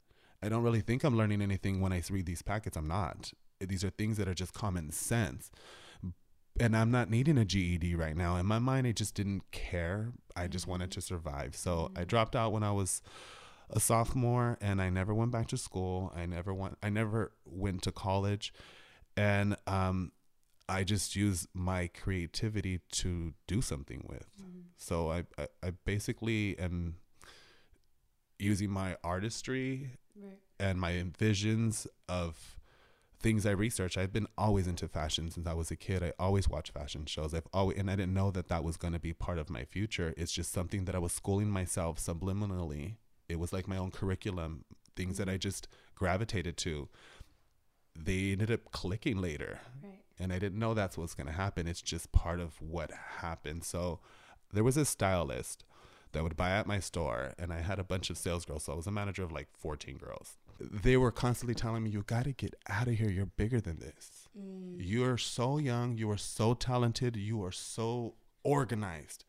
[0.41, 2.77] I don't really think I'm learning anything when I read these packets.
[2.77, 3.33] I'm not.
[3.61, 5.51] These are things that are just common sense
[6.61, 8.37] and I'm not needing a GED right now.
[8.37, 10.13] In my mind, I just didn't care.
[10.37, 11.01] I just wanted mm-hmm.
[11.01, 11.57] to survive.
[11.57, 12.09] So I mm-hmm.
[12.09, 13.03] dropped out when I was
[13.71, 16.13] a sophomore, and I never went back to school.
[16.17, 16.79] I never went.
[16.83, 18.53] I never went to college,
[19.17, 20.13] and um,
[20.69, 24.27] I just used my creativity to do something with.
[24.41, 24.61] Mm-hmm.
[24.77, 26.97] So I, I, I basically am
[28.39, 29.91] using my artistry
[30.21, 30.39] Right.
[30.59, 32.58] and my visions of
[33.21, 33.99] things I research.
[33.99, 36.03] I've been always into fashion since I was a kid.
[36.03, 37.35] I always watch fashion shows.
[37.35, 39.65] I've always, and I didn't know that that was going to be part of my
[39.65, 40.15] future.
[40.17, 42.97] It's just something that I was schooling myself subliminally.
[43.29, 44.65] It was like my own curriculum,
[44.97, 45.41] things that I mm-hmm.
[45.41, 46.89] just gravitated to.
[47.97, 49.99] They ended up clicking later Right.
[50.21, 51.67] and I didn't know that's what's going to happen.
[51.67, 53.65] It's just part of what happened.
[53.65, 53.99] So
[54.53, 55.65] there was a stylist
[56.13, 58.65] that would buy at my store, and I had a bunch of sales girls.
[58.65, 60.39] So I was a manager of like 14 girls.
[60.61, 63.11] They were constantly telling me, You got to get out of here.
[63.11, 64.29] You're bigger than this.
[64.39, 64.77] Mm.
[64.79, 65.97] You're so young.
[65.97, 67.17] You are so talented.
[67.17, 69.25] You are so organized.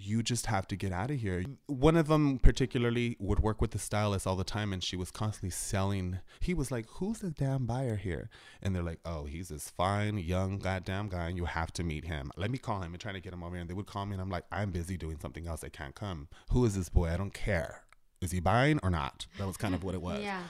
[0.00, 1.44] You just have to get out of here.
[1.66, 5.10] One of them, particularly, would work with the stylist all the time, and she was
[5.10, 6.20] constantly selling.
[6.40, 8.30] He was like, Who's the damn buyer here?
[8.62, 12.04] And they're like, Oh, he's this fine, young, goddamn guy, and you have to meet
[12.04, 12.30] him.
[12.36, 13.62] Let me call him and try to get him over here.
[13.62, 15.64] And they would call me, and I'm like, I'm busy doing something else.
[15.64, 16.28] I can't come.
[16.50, 17.08] Who is this boy?
[17.08, 17.82] I don't care.
[18.20, 19.26] Is he buying or not?
[19.38, 20.22] That was kind of what it was.
[20.22, 20.42] Yeah.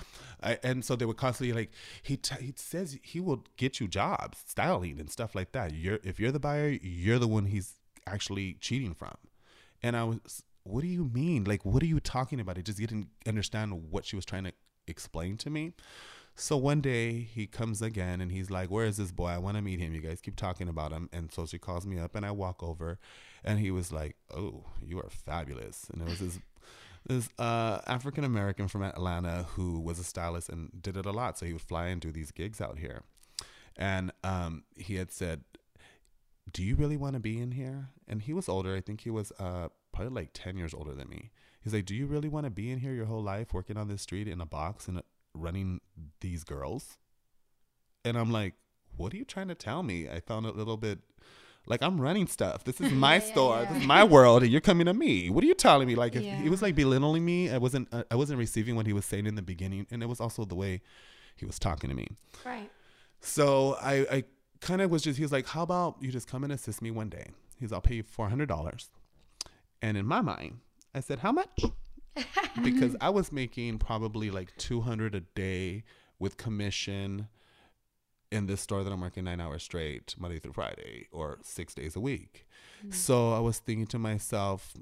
[0.42, 3.88] I, and so they were constantly like he t- he says he will get you
[3.88, 5.74] jobs styling and stuff like that.
[5.74, 7.74] You're if you're the buyer you're the one he's
[8.06, 9.16] actually cheating from.
[9.82, 11.44] And i was what do you mean?
[11.44, 12.58] Like what are you talking about?
[12.58, 14.52] I just didn't understand what she was trying to
[14.86, 15.72] explain to me.
[16.36, 19.28] So one day he comes again and he's like where is this boy?
[19.28, 19.92] I want to meet him.
[19.92, 21.08] You guys keep talking about him.
[21.12, 22.98] And so she calls me up and i walk over
[23.44, 25.86] and he was like oh you are fabulous.
[25.92, 26.38] And it was this
[27.08, 31.38] this uh, African American from Atlanta who was a stylist and did it a lot.
[31.38, 33.02] So he would fly and do these gigs out here.
[33.76, 35.44] And um, he had said,
[36.52, 37.88] Do you really want to be in here?
[38.06, 38.76] And he was older.
[38.76, 41.30] I think he was uh, probably like 10 years older than me.
[41.62, 43.88] He's like, Do you really want to be in here your whole life, working on
[43.88, 45.02] this street in a box and
[45.34, 45.80] running
[46.20, 46.98] these girls?
[48.04, 48.54] And I'm like,
[48.96, 50.08] What are you trying to tell me?
[50.08, 50.98] I found it a little bit
[51.68, 52.64] like I'm running stuff.
[52.64, 53.62] This is my Yeah, store.
[53.62, 53.72] yeah.
[53.72, 55.30] This is my world, and you're coming to me.
[55.30, 55.94] What are you telling me?
[55.94, 57.50] Like he was like belittling me.
[57.50, 57.88] I wasn't.
[57.92, 60.44] uh, I wasn't receiving what he was saying in the beginning, and it was also
[60.44, 60.80] the way
[61.36, 62.08] he was talking to me.
[62.44, 62.70] Right.
[63.20, 64.24] So I, I
[64.60, 65.16] kind of was just.
[65.18, 67.26] He was like, "How about you just come and assist me one day?"
[67.60, 68.90] He's, "I'll pay you four hundred dollars."
[69.82, 70.58] And in my mind,
[70.94, 71.64] I said, "How much?"
[72.64, 75.84] because I was making probably like two hundred a day
[76.18, 77.28] with commission
[78.30, 81.96] in this store that I'm working nine hours straight, Monday through Friday, or six days
[81.96, 82.46] a week.
[82.80, 82.92] Mm-hmm.
[82.92, 84.76] So I was thinking to myself,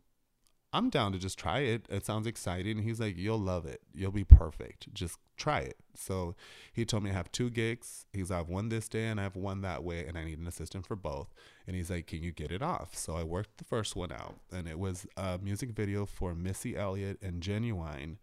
[0.73, 1.87] I'm down to just try it.
[1.89, 2.83] It sounds exciting.
[2.83, 3.81] He's like, You'll love it.
[3.95, 4.93] You'll be perfect.
[4.93, 5.77] Just try it.
[5.95, 6.35] So
[6.73, 8.05] he told me I have two gigs.
[8.13, 10.25] He's like, I have one this day and I have one that way, and I
[10.25, 11.33] need an assistant for both.
[11.67, 12.95] And he's like, Can you get it off?
[12.95, 16.77] So I worked the first one out, and it was a music video for Missy
[16.77, 18.17] Elliott and Ginuwine.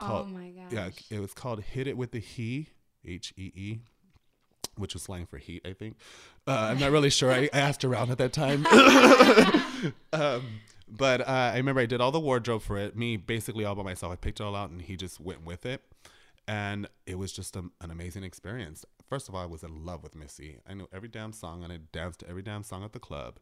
[0.00, 0.70] Oh my gosh.
[0.70, 2.68] yeah, it was called "Hit It with the Hee,"
[3.04, 3.78] H E E.
[4.76, 5.96] which was slang for heat, I think.
[6.46, 7.32] Uh, I'm not really sure.
[7.32, 8.66] I, I asked around at that time.
[10.12, 10.42] um,
[10.88, 13.82] but uh, I remember I did all the wardrobe for it, me basically all by
[13.82, 14.12] myself.
[14.12, 15.82] I picked it all out and he just went with it.
[16.48, 18.84] And it was just a, an amazing experience.
[19.08, 20.58] First of all, I was in love with Missy.
[20.68, 23.38] I knew every damn song and I danced to every damn song at the club.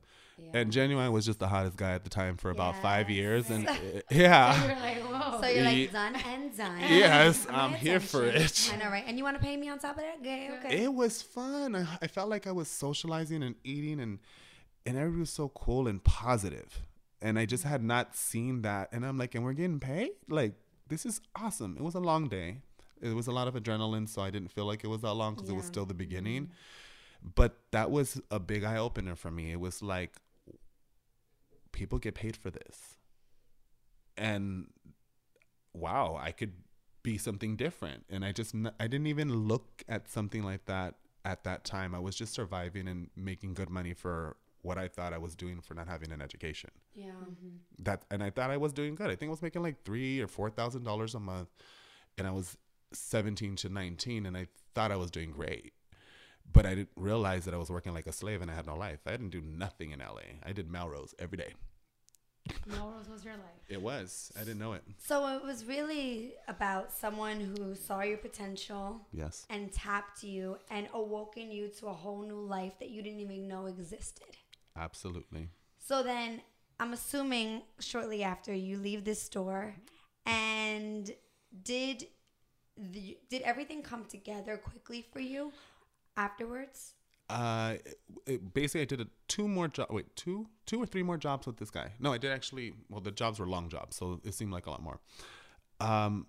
[0.53, 3.49] And Ginuwine was just the hottest guy at the time for about five years.
[3.51, 3.75] And uh,
[4.11, 4.67] yeah.
[4.67, 5.41] You're like, whoa.
[5.41, 6.81] So you're like done and done.
[6.81, 8.71] Yes, My I'm here for it.
[8.73, 9.05] I know, right?
[9.07, 10.19] And you want to pay me on top of that?
[10.21, 10.83] Okay, okay.
[10.83, 11.75] It was fun.
[11.77, 14.19] I, I felt like I was socializing and eating, and
[14.85, 16.83] and everybody was so cool and positive.
[17.23, 18.91] And I just had not seen that.
[18.93, 20.11] And I'm like, and we're getting paid?
[20.29, 20.55] Like,
[20.89, 21.77] this is awesome.
[21.79, 22.59] It was a long day.
[23.01, 25.35] It was a lot of adrenaline, so I didn't feel like it was that long
[25.35, 26.45] because it was still the beginning.
[26.45, 27.29] Mm-hmm.
[27.35, 29.53] But that was a big eye opener for me.
[29.53, 30.13] It was like,
[31.73, 32.97] people get paid for this.
[34.17, 34.69] And
[35.73, 36.53] wow, I could
[37.03, 38.05] be something different.
[38.11, 41.95] And I just, I didn't even look at something like that at that time.
[41.95, 45.61] I was just surviving and making good money for what I thought I was doing
[45.61, 46.71] for not having an education.
[46.95, 47.07] yeah.
[47.07, 47.57] Mm-hmm.
[47.81, 49.11] That, and I thought I was doing good.
[49.11, 51.49] I think I was making like three or four thousand dollars a month,
[52.17, 52.57] and I was
[52.95, 55.73] seventeen to nineteen, and I thought I was doing great.
[56.53, 58.77] But I didn't realize that I was working like a slave and I had no
[58.77, 59.01] life.
[59.07, 60.41] I didn't do nothing in LA.
[60.45, 61.55] I did Melrose every day.
[62.67, 63.63] Melrose was your life.
[63.71, 64.31] It was.
[64.37, 64.83] I didn't know it.
[64.99, 69.47] So it was really about someone who saw your potential Yes.
[69.49, 73.49] and tapped you and awoken you to a whole new life that you didn't even
[73.49, 74.37] know existed.
[74.77, 75.49] Absolutely.
[75.79, 76.43] So then
[76.79, 79.77] I'm assuming shortly after you leave this store
[80.27, 81.11] and
[81.63, 82.07] did
[82.77, 85.53] the, did everything come together quickly for you
[86.17, 86.95] afterwards?
[87.31, 87.75] Uh,
[88.27, 89.89] it- basically, I did a, two more job.
[89.91, 91.93] Wait, two, two or three more jobs with this guy.
[91.99, 92.73] No, I did actually.
[92.89, 95.01] Well, the jobs were long jobs, so it seemed like a lot more.
[95.81, 96.27] Um,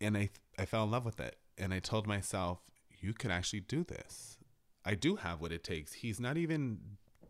[0.00, 2.60] and I, I fell in love with it, and I told myself,
[3.00, 4.36] you can actually do this.
[4.84, 5.94] I do have what it takes.
[5.94, 6.78] He's not even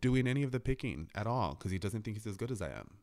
[0.01, 2.61] doing any of the picking at all because he doesn't think he's as good as
[2.61, 2.99] I am.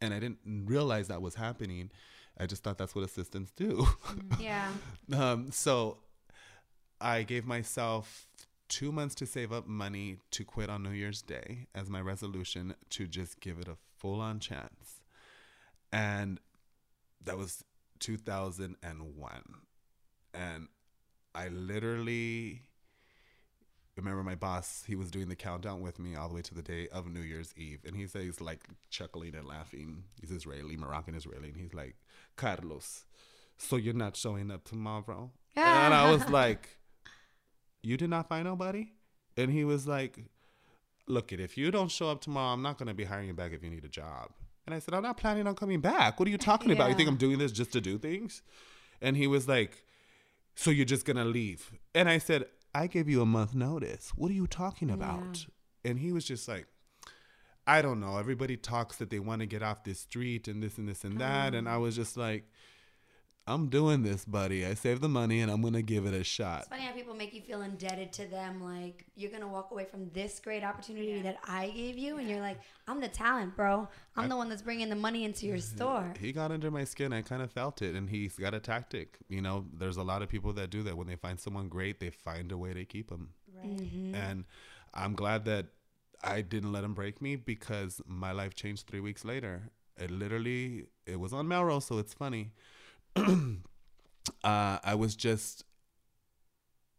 [0.00, 1.90] And I didn't realize that was happening.
[2.38, 3.86] I just thought that's what assistants do.
[4.40, 4.68] Yeah.
[5.12, 5.98] Um, so
[7.00, 8.26] I gave myself
[8.68, 12.74] two months to save up money to quit on New Year's Day as my resolution
[12.90, 15.02] to just give it a full on chance.
[15.92, 16.40] And
[17.22, 17.64] that was
[17.98, 19.42] 2001.
[20.32, 20.68] And
[21.34, 22.62] I literally
[23.96, 26.62] remember my boss, he was doing the countdown with me all the way to the
[26.62, 27.80] day of New Year's Eve.
[27.86, 30.04] And he says, like, chuckling and laughing.
[30.20, 31.48] He's Israeli, Moroccan Israeli.
[31.48, 31.96] And he's like,
[32.36, 33.04] Carlos,
[33.58, 35.30] so you're not showing up tomorrow?
[35.56, 36.78] and I was like,
[37.82, 38.92] you did not find nobody?
[39.36, 40.18] And he was like,
[41.06, 43.34] look it, if you don't show up tomorrow, I'm not going to be hiring you
[43.34, 44.30] back if you need a job.
[44.66, 46.18] And I said, I'm not planning on coming back.
[46.18, 46.88] What are you talking about?
[46.88, 48.42] You think I'm doing this just to do things?
[49.00, 49.84] And he was like,
[50.54, 51.72] so you're just going to leave?
[51.94, 52.44] And I said,
[52.74, 54.12] I gave you a month notice.
[54.16, 55.46] What are you talking about?
[55.84, 56.66] And he was just like,
[57.66, 58.18] I don't know.
[58.18, 61.18] Everybody talks that they want to get off this street and this and this and
[61.18, 61.54] that.
[61.54, 61.72] And oh.
[61.72, 62.44] I was just like,
[63.46, 64.64] I'm doing this, buddy.
[64.64, 66.60] I saved the money and I'm going to give it a shot.
[66.60, 68.62] It's funny how people make you feel indebted to them.
[68.62, 72.40] Like you're gonna walk away from this great opportunity that I gave you, and you're
[72.40, 73.88] like, "I'm the talent, bro.
[74.16, 77.12] I'm the one that's bringing the money into your store." He got under my skin.
[77.12, 77.94] I kind of felt it.
[77.94, 79.18] And he's got a tactic.
[79.28, 80.96] You know, there's a lot of people that do that.
[80.96, 83.30] When they find someone great, they find a way to keep them.
[83.64, 84.14] Mm-hmm.
[84.14, 84.44] And
[84.94, 85.66] I'm glad that
[86.22, 89.70] I didn't let him break me because my life changed three weeks later.
[89.96, 92.52] It literally, it was on Melrose, so it's funny.
[93.16, 95.64] uh, I was just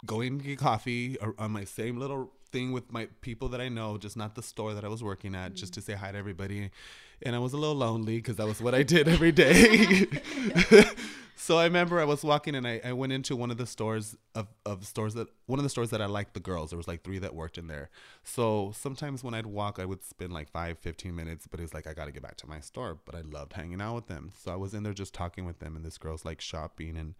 [0.05, 3.97] going to get coffee on my same little thing with my people that I know,
[3.97, 6.69] just not the store that I was working at, just to say hi to everybody.
[7.21, 10.05] And I was a little lonely because that was what I did every day.
[11.35, 14.15] so I remember I was walking and I, I went into one of the stores
[14.35, 16.69] of, of stores that one of the stores that I liked the girls.
[16.69, 17.89] There was like three that worked in there.
[18.23, 21.87] So sometimes when I'd walk, I would spend like five, 15 minutes, but it's like
[21.87, 22.97] I got to get back to my store.
[23.05, 24.31] But I loved hanging out with them.
[24.37, 27.15] So I was in there just talking with them, and this girl's like shopping and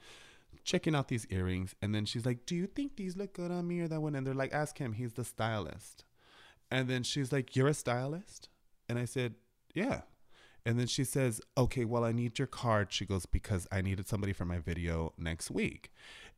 [0.64, 1.76] checking out these earrings.
[1.82, 4.16] And then she's like, Do you think these look good on me or that one?
[4.16, 6.06] And they're like, Ask him, he's the stylist.
[6.72, 8.50] And then she's like, You're a stylist?
[8.88, 9.36] And I said,
[9.74, 10.02] Yeah.
[10.66, 12.92] And then she says, Okay, well, I need your card.
[12.92, 15.92] She goes, Because I needed somebody for my video next week.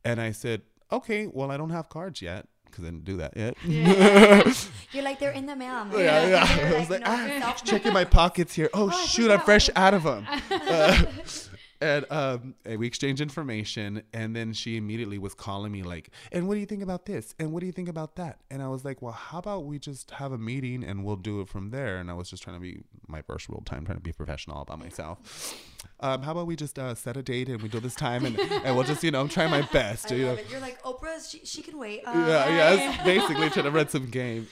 [0.04, 0.62] And I said,
[0.92, 3.56] Okay, well, I don't have cards yet because I didn't do that yet.
[4.92, 6.56] You're like, "They're in the mail." Like, Yeah, yeah.
[6.68, 8.68] You're I was like, no, ah, checking my pockets here.
[8.74, 10.26] Oh, I shoot, I'm fresh out of them.
[10.50, 11.04] Uh,
[11.80, 16.48] and um, and we exchanged information, and then she immediately was calling me like, "And
[16.48, 17.34] what do you think about this?
[17.38, 19.78] And what do you think about that?" And I was like, "Well, how about we
[19.78, 22.56] just have a meeting and we'll do it from there?" And I was just trying
[22.56, 25.54] to be my first real time, trying to be professional about myself.
[26.00, 28.38] Um, how about we just uh, set a date and we do this time, and,
[28.38, 30.10] and we'll just you know try my best.
[30.10, 30.38] You know.
[30.50, 31.30] You're like Oprah.
[31.30, 32.02] She, she can wait.
[32.06, 34.48] Uh, yeah, yeah, it's basically trying to run some game.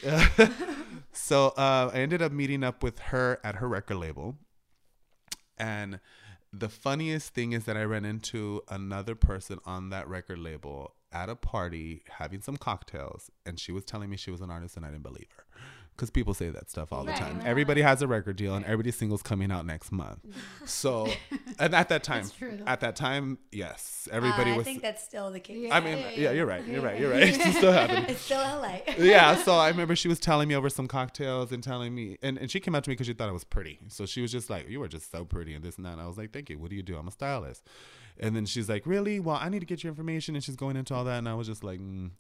[1.12, 4.37] so uh, I ended up meeting up with her at her record label,
[5.59, 6.01] and
[6.59, 11.29] the funniest thing is that I ran into another person on that record label at
[11.29, 14.85] a party having some cocktails, and she was telling me she was an artist, and
[14.87, 15.45] I didn't believe her.
[15.97, 17.38] Because people say that stuff all Right, the time.
[17.38, 17.47] right.
[17.47, 20.20] Everybody has a record deal, and everybody's single's coming out next month.
[20.66, 21.09] So,
[21.59, 24.66] and at that time, true, at that time, yes, everybody I was.
[24.66, 25.70] I think that's still the case.
[25.70, 26.66] I mean, yeah, you're right.
[26.66, 26.99] You're right.
[26.99, 27.22] You're right.
[27.47, 28.78] It's still happening It's still LA.
[28.99, 32.38] yeah so i remember she was telling me over some cocktails and telling me and,
[32.38, 34.32] and she came out to me because she thought i was pretty so she was
[34.32, 36.32] just like you are just so pretty and this and that and i was like
[36.32, 37.62] thank you what do you do i'm a stylist
[38.18, 40.76] and then she's like really well i need to get your information and she's going
[40.76, 42.11] into all that and i was just like mm.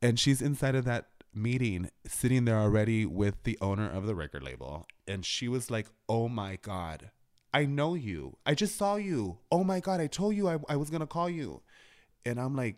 [0.00, 4.42] and she's inside of that meeting sitting there already with the owner of the record
[4.42, 7.10] label and she was like oh my god
[7.54, 10.76] i know you i just saw you oh my god i told you i, I
[10.76, 11.62] was gonna call you
[12.26, 12.76] and i'm like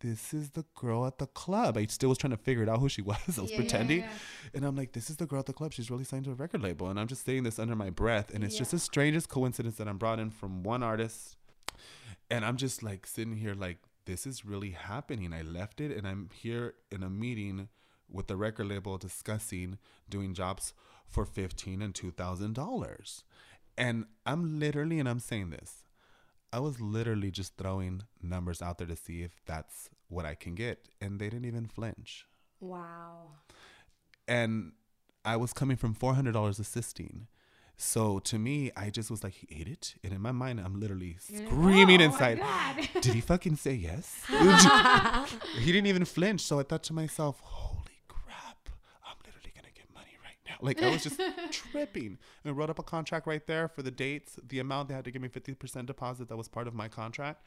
[0.00, 1.78] this is the girl at the club.
[1.78, 3.16] I still was trying to figure it out who she was.
[3.38, 3.98] I was Yeah, yeah, pretending.
[4.00, 4.08] yeah.
[4.52, 5.72] And I'm like, this is the girl at the club.
[5.72, 6.88] She's really signed to a record label.
[6.90, 8.32] And I'm just saying this under my breath.
[8.34, 11.36] And it's just the strangest coincidence that I'm brought in from one artist.
[12.30, 15.32] And I'm just like sitting here like, this is really happening.
[15.32, 17.68] I left it and I'm here in a meeting
[18.10, 19.78] with the record label discussing
[20.08, 20.72] doing jobs
[21.06, 23.24] for fifteen and two thousand dollars.
[23.76, 25.84] And I'm literally, and I'm saying this,
[26.52, 30.54] I was literally just throwing numbers out there to see if that's what I can
[30.54, 30.88] get.
[31.00, 32.26] And they didn't even flinch.
[32.60, 33.32] Wow.
[34.26, 34.72] And
[35.24, 37.26] I was coming from $400 assisting.
[37.78, 39.94] So to me, I just was like, he ate it.
[40.02, 42.40] And in my mind, I'm literally screaming Oh, inside.
[43.02, 44.22] Did he fucking say yes?
[44.28, 46.40] he didn't even flinch.
[46.40, 48.70] So I thought to myself, holy crap,
[49.04, 50.56] I'm literally going to get money right now.
[50.60, 51.20] Like I was just
[51.50, 52.16] tripping.
[52.44, 55.04] And I wrote up a contract right there for the dates, the amount they had
[55.04, 57.42] to give me 50% deposit that was part of my contract.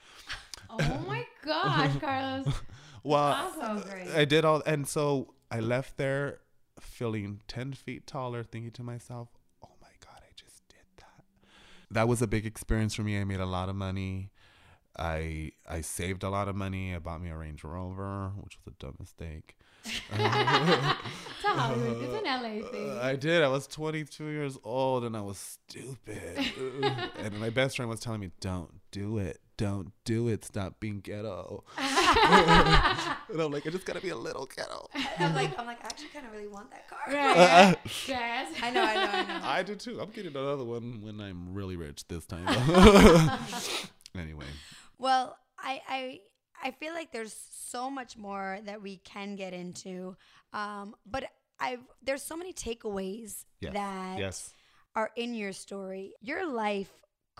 [0.69, 2.47] Oh my gosh, Carlos.
[3.03, 3.83] Well, So.
[4.15, 6.41] I did all, and so I left there
[6.79, 9.29] feeling 10 feet taller, thinking to myself,
[9.63, 11.23] oh my God, I just did that.
[11.91, 13.19] That was a big experience for me.
[13.19, 14.31] I made a lot of money.
[14.97, 16.93] I I saved a lot of money.
[16.93, 19.55] I bought me a Range Rover, which was a dumb mistake.
[20.11, 22.03] It's a Hollywood.
[22.03, 22.89] It's an LA thing.
[22.89, 23.43] Uh, I did.
[23.43, 26.37] I was 22 years old and I was stupid.
[27.17, 29.39] and my best friend was telling me, "Don't do it.
[29.59, 30.45] Don't do it.
[30.45, 34.87] Stop being ghetto." and I'm like, I just gotta be a little ghetto.
[35.19, 36.99] I'm like, I'm like, I actually kind of really want that car.
[37.07, 37.75] Right.
[38.07, 38.53] Yes.
[38.63, 39.39] I know, I know, I know.
[39.43, 39.99] I do too.
[39.99, 42.47] I'm getting another one when I'm really rich this time.
[44.17, 44.45] anyway,
[44.97, 46.19] Well, I, I
[46.63, 50.15] I feel like there's so much more that we can get into,
[50.53, 51.25] um, but
[51.59, 53.73] I there's so many takeaways Yes.
[53.73, 54.53] that yes,
[54.95, 56.13] are in your story.
[56.21, 56.91] Your life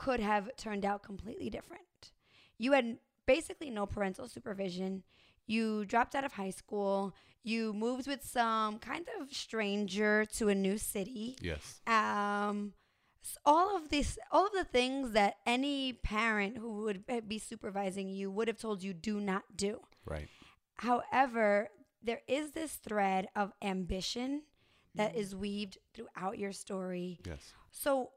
[0.04, 2.12] could have turned out completely different.
[2.58, 5.04] You had basically no parental supervision.
[5.46, 7.14] You dropped out of high school.
[7.44, 12.74] You moved with some kind of stranger to a new city yes, um
[13.46, 18.28] all of this all of the things that any parent who would be supervising you
[18.36, 20.28] would have told you do not do right.
[20.76, 21.70] however
[22.02, 24.42] there is this thread of ambition
[24.96, 27.54] that is weaved throughout your story Yes.
[27.72, 28.12] so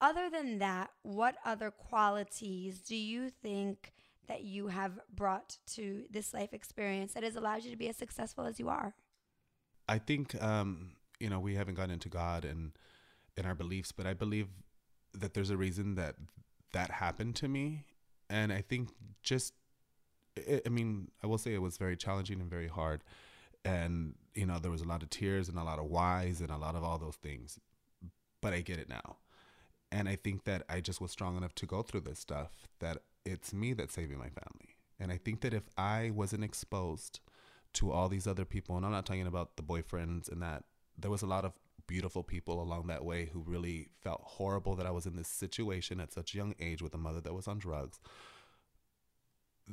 [0.00, 3.92] other than that what other qualities do you think
[4.28, 7.96] that you have brought to this life experience that has allowed you to be as
[7.96, 8.94] successful as you are?
[9.88, 12.72] I think um, you know we haven't gotten into God and
[13.36, 14.48] and our beliefs, but I believe
[15.14, 16.14] that there's a reason that
[16.72, 17.86] that happened to me,
[18.28, 18.90] and I think
[19.22, 19.54] just
[20.66, 23.02] I mean I will say it was very challenging and very hard,
[23.64, 26.50] and you know there was a lot of tears and a lot of whys and
[26.50, 27.58] a lot of all those things,
[28.40, 29.16] but I get it now,
[29.92, 32.98] and I think that I just was strong enough to go through this stuff that
[33.24, 37.20] it's me that's saving my family, and I think that if I wasn't exposed
[37.74, 40.64] to all these other people and i'm not talking about the boyfriends and that
[40.98, 41.52] there was a lot of
[41.86, 46.00] beautiful people along that way who really felt horrible that i was in this situation
[46.00, 47.98] at such a young age with a mother that was on drugs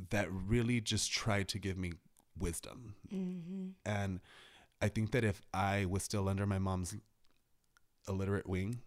[0.10, 1.94] that really just tried to give me
[2.40, 3.70] wisdom mm-hmm.
[3.86, 4.20] and
[4.82, 6.96] i think that if i was still under my mom's
[8.08, 8.80] illiterate wing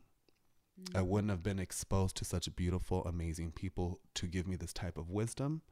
[0.83, 0.99] Mm-hmm.
[0.99, 4.97] i wouldn't have been exposed to such beautiful amazing people to give me this type
[4.97, 5.63] of wisdom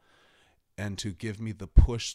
[0.77, 2.15] and to give me the push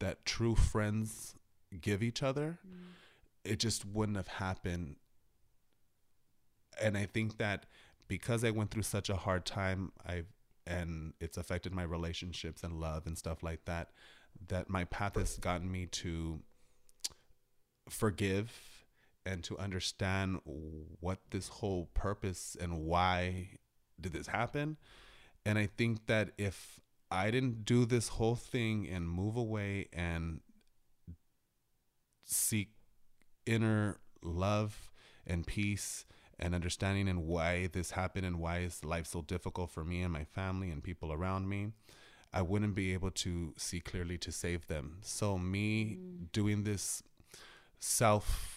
[0.00, 1.34] that true friends
[1.80, 2.58] give each other.
[2.66, 3.52] Mm-hmm.
[3.52, 4.96] It just wouldn't have happened.
[6.82, 7.64] And i think that
[8.08, 10.24] because I went through such a hard time, I
[10.66, 13.90] and it's affected my relationships and love and stuff like that.
[14.48, 16.40] That my path has gotten me to
[17.88, 18.75] forgive
[19.26, 23.50] and to understand what this whole purpose and why
[24.00, 24.76] did this happen.
[25.44, 30.40] And I think that if I didn't do this whole thing and move away and
[32.24, 32.70] seek
[33.44, 34.90] inner love
[35.26, 36.04] and peace
[36.38, 40.12] and understanding and why this happened and why is life so difficult for me and
[40.12, 41.72] my family and people around me,
[42.32, 44.98] I wouldn't be able to see clearly to save them.
[45.02, 46.32] So me mm.
[46.32, 47.02] doing this
[47.78, 48.55] self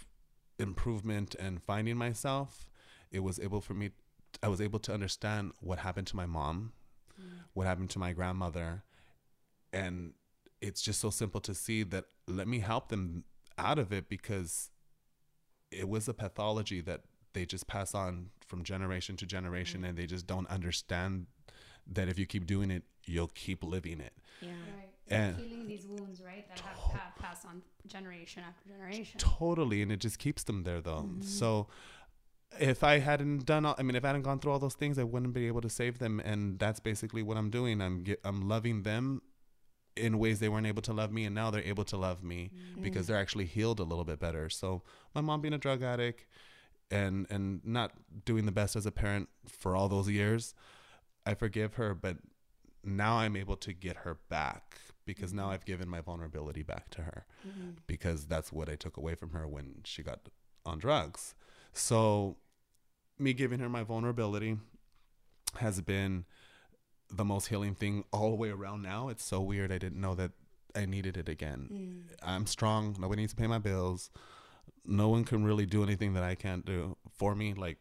[0.60, 2.70] improvement and finding myself,
[3.12, 3.92] it was able for me
[4.44, 6.74] I was able to understand what happened to my mom,
[7.20, 7.26] mm.
[7.54, 8.84] what happened to my grandmother,
[9.74, 10.14] and
[10.62, 13.24] it's just so simple to see that let me help them
[13.58, 14.70] out of it because
[15.72, 17.02] it was a pathology that
[17.34, 19.90] they just pass on from generation to generation mm.
[19.90, 21.28] and they just don't understand
[21.88, 24.89] that if you keep doing it you'll keep living it yeah right.
[25.12, 30.00] And healing these wounds right that have, passed on generation after generation totally and it
[30.00, 31.22] just keeps them there though mm-hmm.
[31.22, 31.68] so
[32.60, 34.98] if I hadn't done all, I mean, if I hadn't gone through all those things,
[34.98, 36.20] I wouldn't be able to save them.
[36.20, 37.82] And that's basically what I'm doing.
[37.82, 39.22] I'm get, I'm loving them
[39.96, 42.52] in ways they weren't able to love me, and now they're able to love me
[42.54, 42.82] mm-hmm.
[42.82, 44.50] because they're actually healed a little bit better.
[44.50, 44.82] So
[45.14, 46.26] my mom being a drug addict
[46.90, 47.92] and and not
[48.26, 50.54] doing the best as a parent for all those years,
[51.26, 52.18] I forgive her, but
[52.84, 54.80] now I'm able to get her back
[55.16, 55.40] because mm-hmm.
[55.40, 57.72] now I've given my vulnerability back to her mm-hmm.
[57.88, 60.20] because that's what I took away from her when she got
[60.66, 61.34] on drugs.
[61.74, 62.38] So,
[63.18, 64.58] me giving her my vulnerability
[65.58, 66.26] has been
[67.12, 69.10] the most healing thing all the way around now.
[69.10, 69.72] It's so weird.
[69.72, 70.32] I didn't know that
[70.76, 71.70] I needed it again.
[71.72, 72.16] Mm.
[72.22, 72.96] I'm strong.
[73.00, 74.12] Nobody needs to pay my bills.
[74.86, 77.56] No one can really do anything that I can't do for me.
[77.56, 77.78] Like,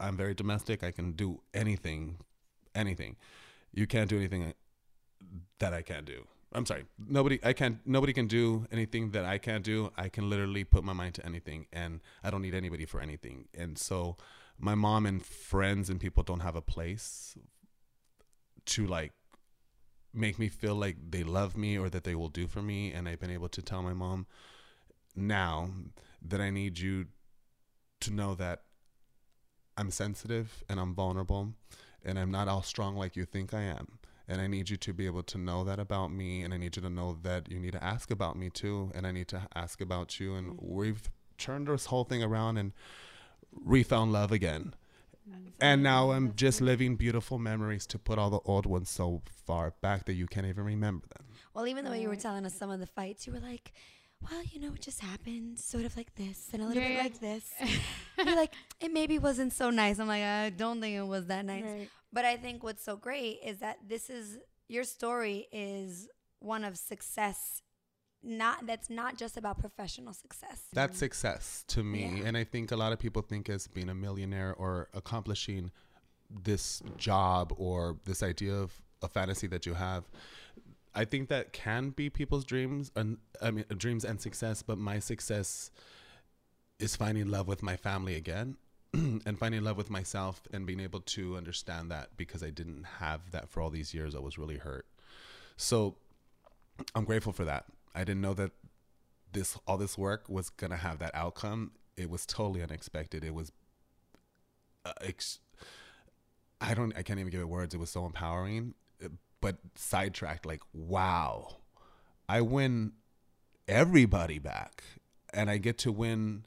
[0.00, 0.82] I'm very domestic.
[0.82, 2.18] I can do anything,
[2.74, 3.16] anything.
[3.72, 4.52] You can't do anything
[5.60, 6.26] that I can't do.
[6.56, 6.86] I'm sorry.
[6.98, 9.92] Nobody I can't nobody can do anything that I can't do.
[9.94, 13.48] I can literally put my mind to anything and I don't need anybody for anything.
[13.52, 14.16] And so
[14.58, 17.36] my mom and friends and people don't have a place
[18.64, 19.12] to like
[20.14, 23.06] make me feel like they love me or that they will do for me and
[23.06, 24.26] I've been able to tell my mom
[25.14, 25.68] now
[26.22, 27.08] that I need you
[28.00, 28.62] to know that
[29.76, 31.52] I'm sensitive and I'm vulnerable
[32.02, 33.98] and I'm not all strong like you think I am
[34.28, 36.76] and I need you to be able to know that about me, and I need
[36.76, 39.46] you to know that you need to ask about me too, and I need to
[39.54, 40.34] ask about you.
[40.34, 40.74] And mm-hmm.
[40.74, 42.72] we've turned this whole thing around and
[43.52, 44.74] refound love again.
[45.60, 49.72] And now I'm just living beautiful memories to put all the old ones so far
[49.80, 51.24] back that you can't even remember them.
[51.54, 53.72] Well, even the way you were telling us some of the fights, you were like,
[54.20, 57.20] well, you know, it just happened sort of like this and a little bit like
[57.20, 57.50] this.
[58.18, 59.98] You're like, it maybe wasn't so nice.
[59.98, 61.64] I'm like, I don't think it was that nice.
[61.64, 61.88] Right.
[62.12, 64.38] But I think what's so great is that this is
[64.68, 66.08] your story is
[66.40, 67.62] one of success
[68.22, 70.64] not that's not just about professional success.
[70.72, 72.18] That's success to me.
[72.18, 72.26] Yeah.
[72.26, 75.70] And I think a lot of people think as being a millionaire or accomplishing
[76.28, 80.04] this job or this idea of a fantasy that you have.
[80.94, 84.98] I think that can be people's dreams and I mean dreams and success, but my
[84.98, 85.70] success
[86.80, 88.56] is finding love with my family again
[89.26, 93.30] and finding love with myself and being able to understand that because I didn't have
[93.30, 94.14] that for all these years.
[94.14, 94.86] I was really hurt.
[95.56, 95.96] So
[96.94, 97.66] I'm grateful for that.
[97.94, 98.52] I didn't know that
[99.32, 101.72] this all this work was gonna have that outcome.
[101.96, 103.24] It was totally unexpected.
[103.24, 103.52] It was,
[104.84, 105.38] uh, ex-
[106.60, 107.74] I don't, I can't even give it words.
[107.74, 108.74] It was so empowering,
[109.40, 110.46] but sidetracked.
[110.46, 111.56] Like, wow,
[112.28, 112.92] I win
[113.68, 114.84] everybody back,
[115.32, 116.44] and I get to win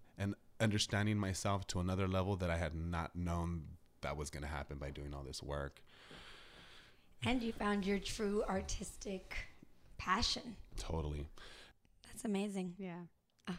[0.59, 3.63] understanding myself to another level that I had not known
[4.01, 5.81] that was going to happen by doing all this work.
[7.23, 9.35] And you found your true artistic
[9.97, 10.55] passion.
[10.77, 11.27] Totally.
[12.07, 12.75] That's amazing.
[12.77, 12.99] Yeah.
[13.47, 13.53] Uh,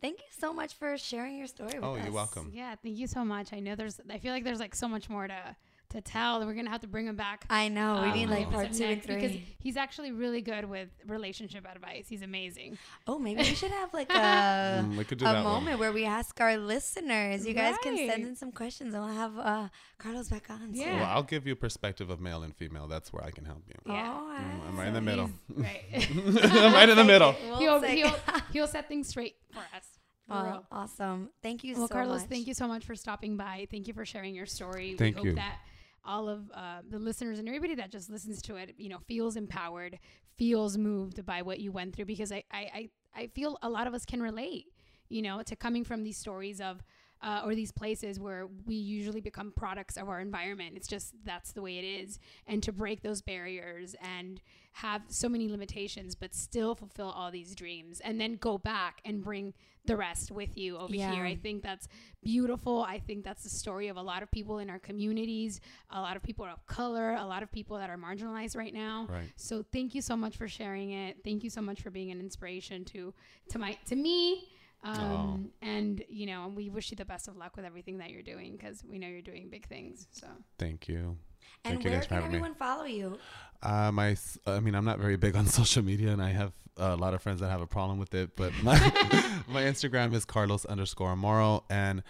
[0.00, 2.04] thank you so much for sharing your story oh, us.
[2.04, 2.50] you're welcome.
[2.52, 3.52] Yeah, thank you so much.
[3.52, 5.56] I know there's I feel like there's like so much more to
[5.90, 6.40] to tell.
[6.40, 7.44] That we're gonna have to bring him back.
[7.50, 7.96] I know.
[7.96, 11.66] Um, we need like part two and three because he's actually really good with relationship
[11.66, 12.06] advice.
[12.08, 12.78] He's amazing.
[13.06, 15.78] Oh, maybe we should have like a mm, a moment one.
[15.78, 17.46] where we ask our listeners.
[17.46, 17.72] You right.
[17.72, 19.68] guys can send in some questions, and we'll have uh,
[19.98, 20.70] Carlos back on.
[20.72, 20.84] Yeah.
[20.84, 20.96] So.
[20.96, 22.86] Well, I'll give you a perspective of male and female.
[22.86, 23.74] That's where I can help you.
[23.86, 24.14] Yeah.
[24.16, 25.30] Oh, mm, I'm right so in the middle.
[25.56, 25.84] Right.
[26.52, 27.34] I'm right in the middle.
[27.42, 28.16] We'll he'll, he'll,
[28.52, 29.86] he'll set things straight for us.
[30.28, 31.30] Oh, awesome.
[31.42, 31.80] Thank you so much.
[31.80, 32.30] well, so Carlos, much.
[32.30, 33.68] thank you so much for stopping by.
[33.70, 34.96] Thank you for sharing your story.
[34.98, 35.30] Thank we you.
[35.30, 35.58] hope that
[36.06, 39.36] all of uh, the listeners and everybody that just listens to it, you know, feels
[39.36, 39.98] empowered,
[40.36, 43.86] feels moved by what you went through because I, I, I, I feel a lot
[43.86, 44.66] of us can relate,
[45.08, 46.82] you know, to coming from these stories of
[47.22, 50.76] uh, or these places where we usually become products of our environment.
[50.76, 52.18] It's just that's the way it is.
[52.46, 54.40] And to break those barriers and
[54.72, 59.22] have so many limitations, but still fulfill all these dreams and then go back and
[59.22, 59.54] bring
[59.86, 61.14] the rest with you over Yeah.
[61.14, 61.24] here.
[61.24, 61.86] I think that's
[62.22, 62.82] beautiful.
[62.82, 65.60] I think that's the story of a lot of people in our communities,
[65.90, 69.06] a lot of people of color, a lot of people that are marginalized right now.
[69.08, 69.30] Right.
[69.36, 71.18] So thank you so much for sharing it.
[71.24, 73.14] Thank you so much for being an inspiration to
[73.50, 74.48] to my to me.
[74.86, 78.22] Um, and you know, we wish you the best of luck with everything that you're
[78.22, 80.06] doing because we know you're doing big things.
[80.12, 80.26] So
[80.58, 81.16] Thank you.
[81.64, 82.36] And Thank you where guys for can having me.
[82.38, 83.18] everyone follow you?
[83.62, 86.52] Uh, my, s- I mean, I'm not very big on social media, and I have
[86.76, 88.36] a lot of friends that have a problem with it.
[88.36, 88.74] But my
[89.48, 92.02] my Instagram is Carlos underscore Amaro, and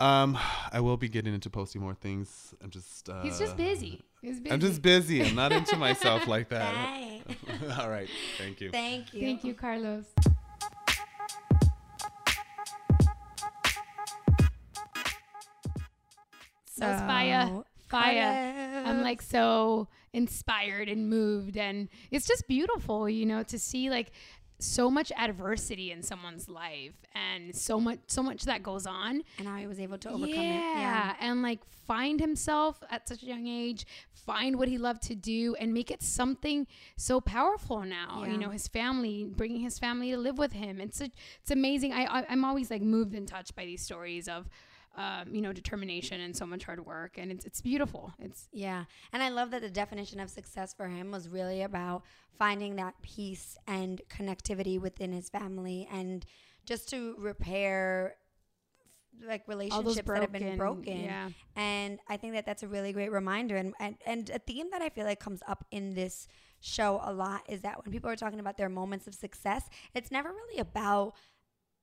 [0.00, 0.38] um,
[0.72, 2.54] I will be getting into posting more things.
[2.62, 4.02] I'm just uh, he's just busy.
[4.22, 4.52] He's busy.
[4.52, 5.22] I'm just busy.
[5.24, 7.20] I'm not into myself like that.
[7.78, 8.08] All right.
[8.38, 8.70] Thank you.
[8.70, 9.20] Thank you.
[9.20, 10.06] Thank you, Carlos.
[16.78, 17.64] That was oh, fire.
[17.88, 18.82] Fire.
[18.84, 24.12] I'm like so inspired and moved and it's just beautiful, you know, to see like
[24.60, 29.22] so much adversity in someone's life and so much so much that goes on.
[29.38, 30.78] and how he was able to overcome yeah, it.
[30.78, 31.14] Yeah.
[31.20, 35.54] and like find himself at such a young age, find what he loved to do
[35.60, 36.66] and make it something
[36.96, 38.24] so powerful now.
[38.24, 38.32] Yeah.
[38.32, 40.80] You know, his family, bringing his family to live with him.
[40.80, 41.10] It's a,
[41.40, 41.92] it's amazing.
[41.92, 44.48] I, I I'm always like moved and touched by these stories of
[44.98, 48.12] um, you know, determination and so much hard work and it's it's beautiful.
[48.18, 48.84] It's Yeah.
[49.12, 52.02] And I love that the definition of success for him was really about
[52.36, 56.26] finding that peace and connectivity within his family and
[56.66, 58.16] just to repair
[59.24, 61.04] like relationships those that have been broken.
[61.04, 61.28] Yeah.
[61.54, 63.56] And I think that that's a really great reminder.
[63.56, 66.26] And, and, and a theme that I feel like comes up in this
[66.60, 70.10] show a lot is that when people are talking about their moments of success, it's
[70.10, 71.14] never really about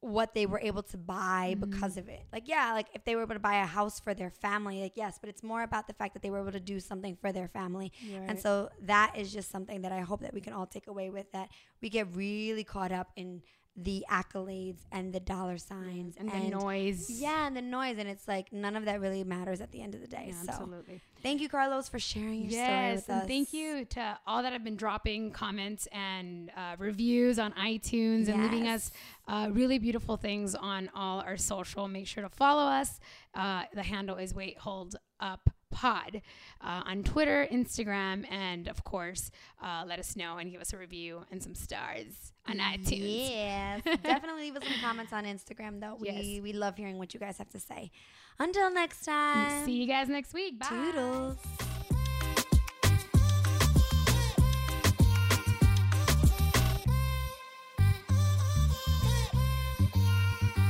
[0.06, 1.70] what they were able to buy Mm-hmm.
[1.70, 2.22] because of it.
[2.32, 4.93] Like, yeah, like if they were able to buy a house for their family, like,
[4.95, 7.32] yes, but it's more about the fact that they were able to do something for
[7.32, 7.91] their family.
[8.28, 11.10] And so that is just something that I hope that we can all take away
[11.10, 11.49] with that
[11.82, 13.41] we get really caught up in
[13.78, 17.10] the accolades and the dollar signs and the noise.
[17.10, 19.93] yeah, and the noise, and it's like none of that really matters at the end
[19.95, 20.28] of the day.
[20.30, 21.01] Yeah, so, absolutely.
[21.26, 23.28] Thank you, Carlos, for sharing your story Yes, with and us.
[23.28, 28.43] thank you to all that have been dropping comments and uh, reviews on iTunes and
[28.43, 28.91] leaving us
[29.28, 31.88] uh, really beautiful things on all our social.
[31.88, 32.99] Make sure to follow us.
[33.34, 36.21] Uh, the handle is Wait Hold Up Pod
[36.61, 39.32] uh, on Twitter, Instagram, and of course,
[39.63, 43.30] uh, let us know and give us a review and some stars on iTunes.
[43.30, 45.97] Yes, definitely leave us some comments on Instagram, though.
[45.99, 46.41] We Yes.
[46.43, 47.91] we love hearing what you guys have to say.
[48.39, 50.59] Until next time, See you guys next week.
[50.59, 50.67] Bye.
[50.67, 51.38] toodles.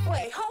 [0.09, 0.45] Wait, hold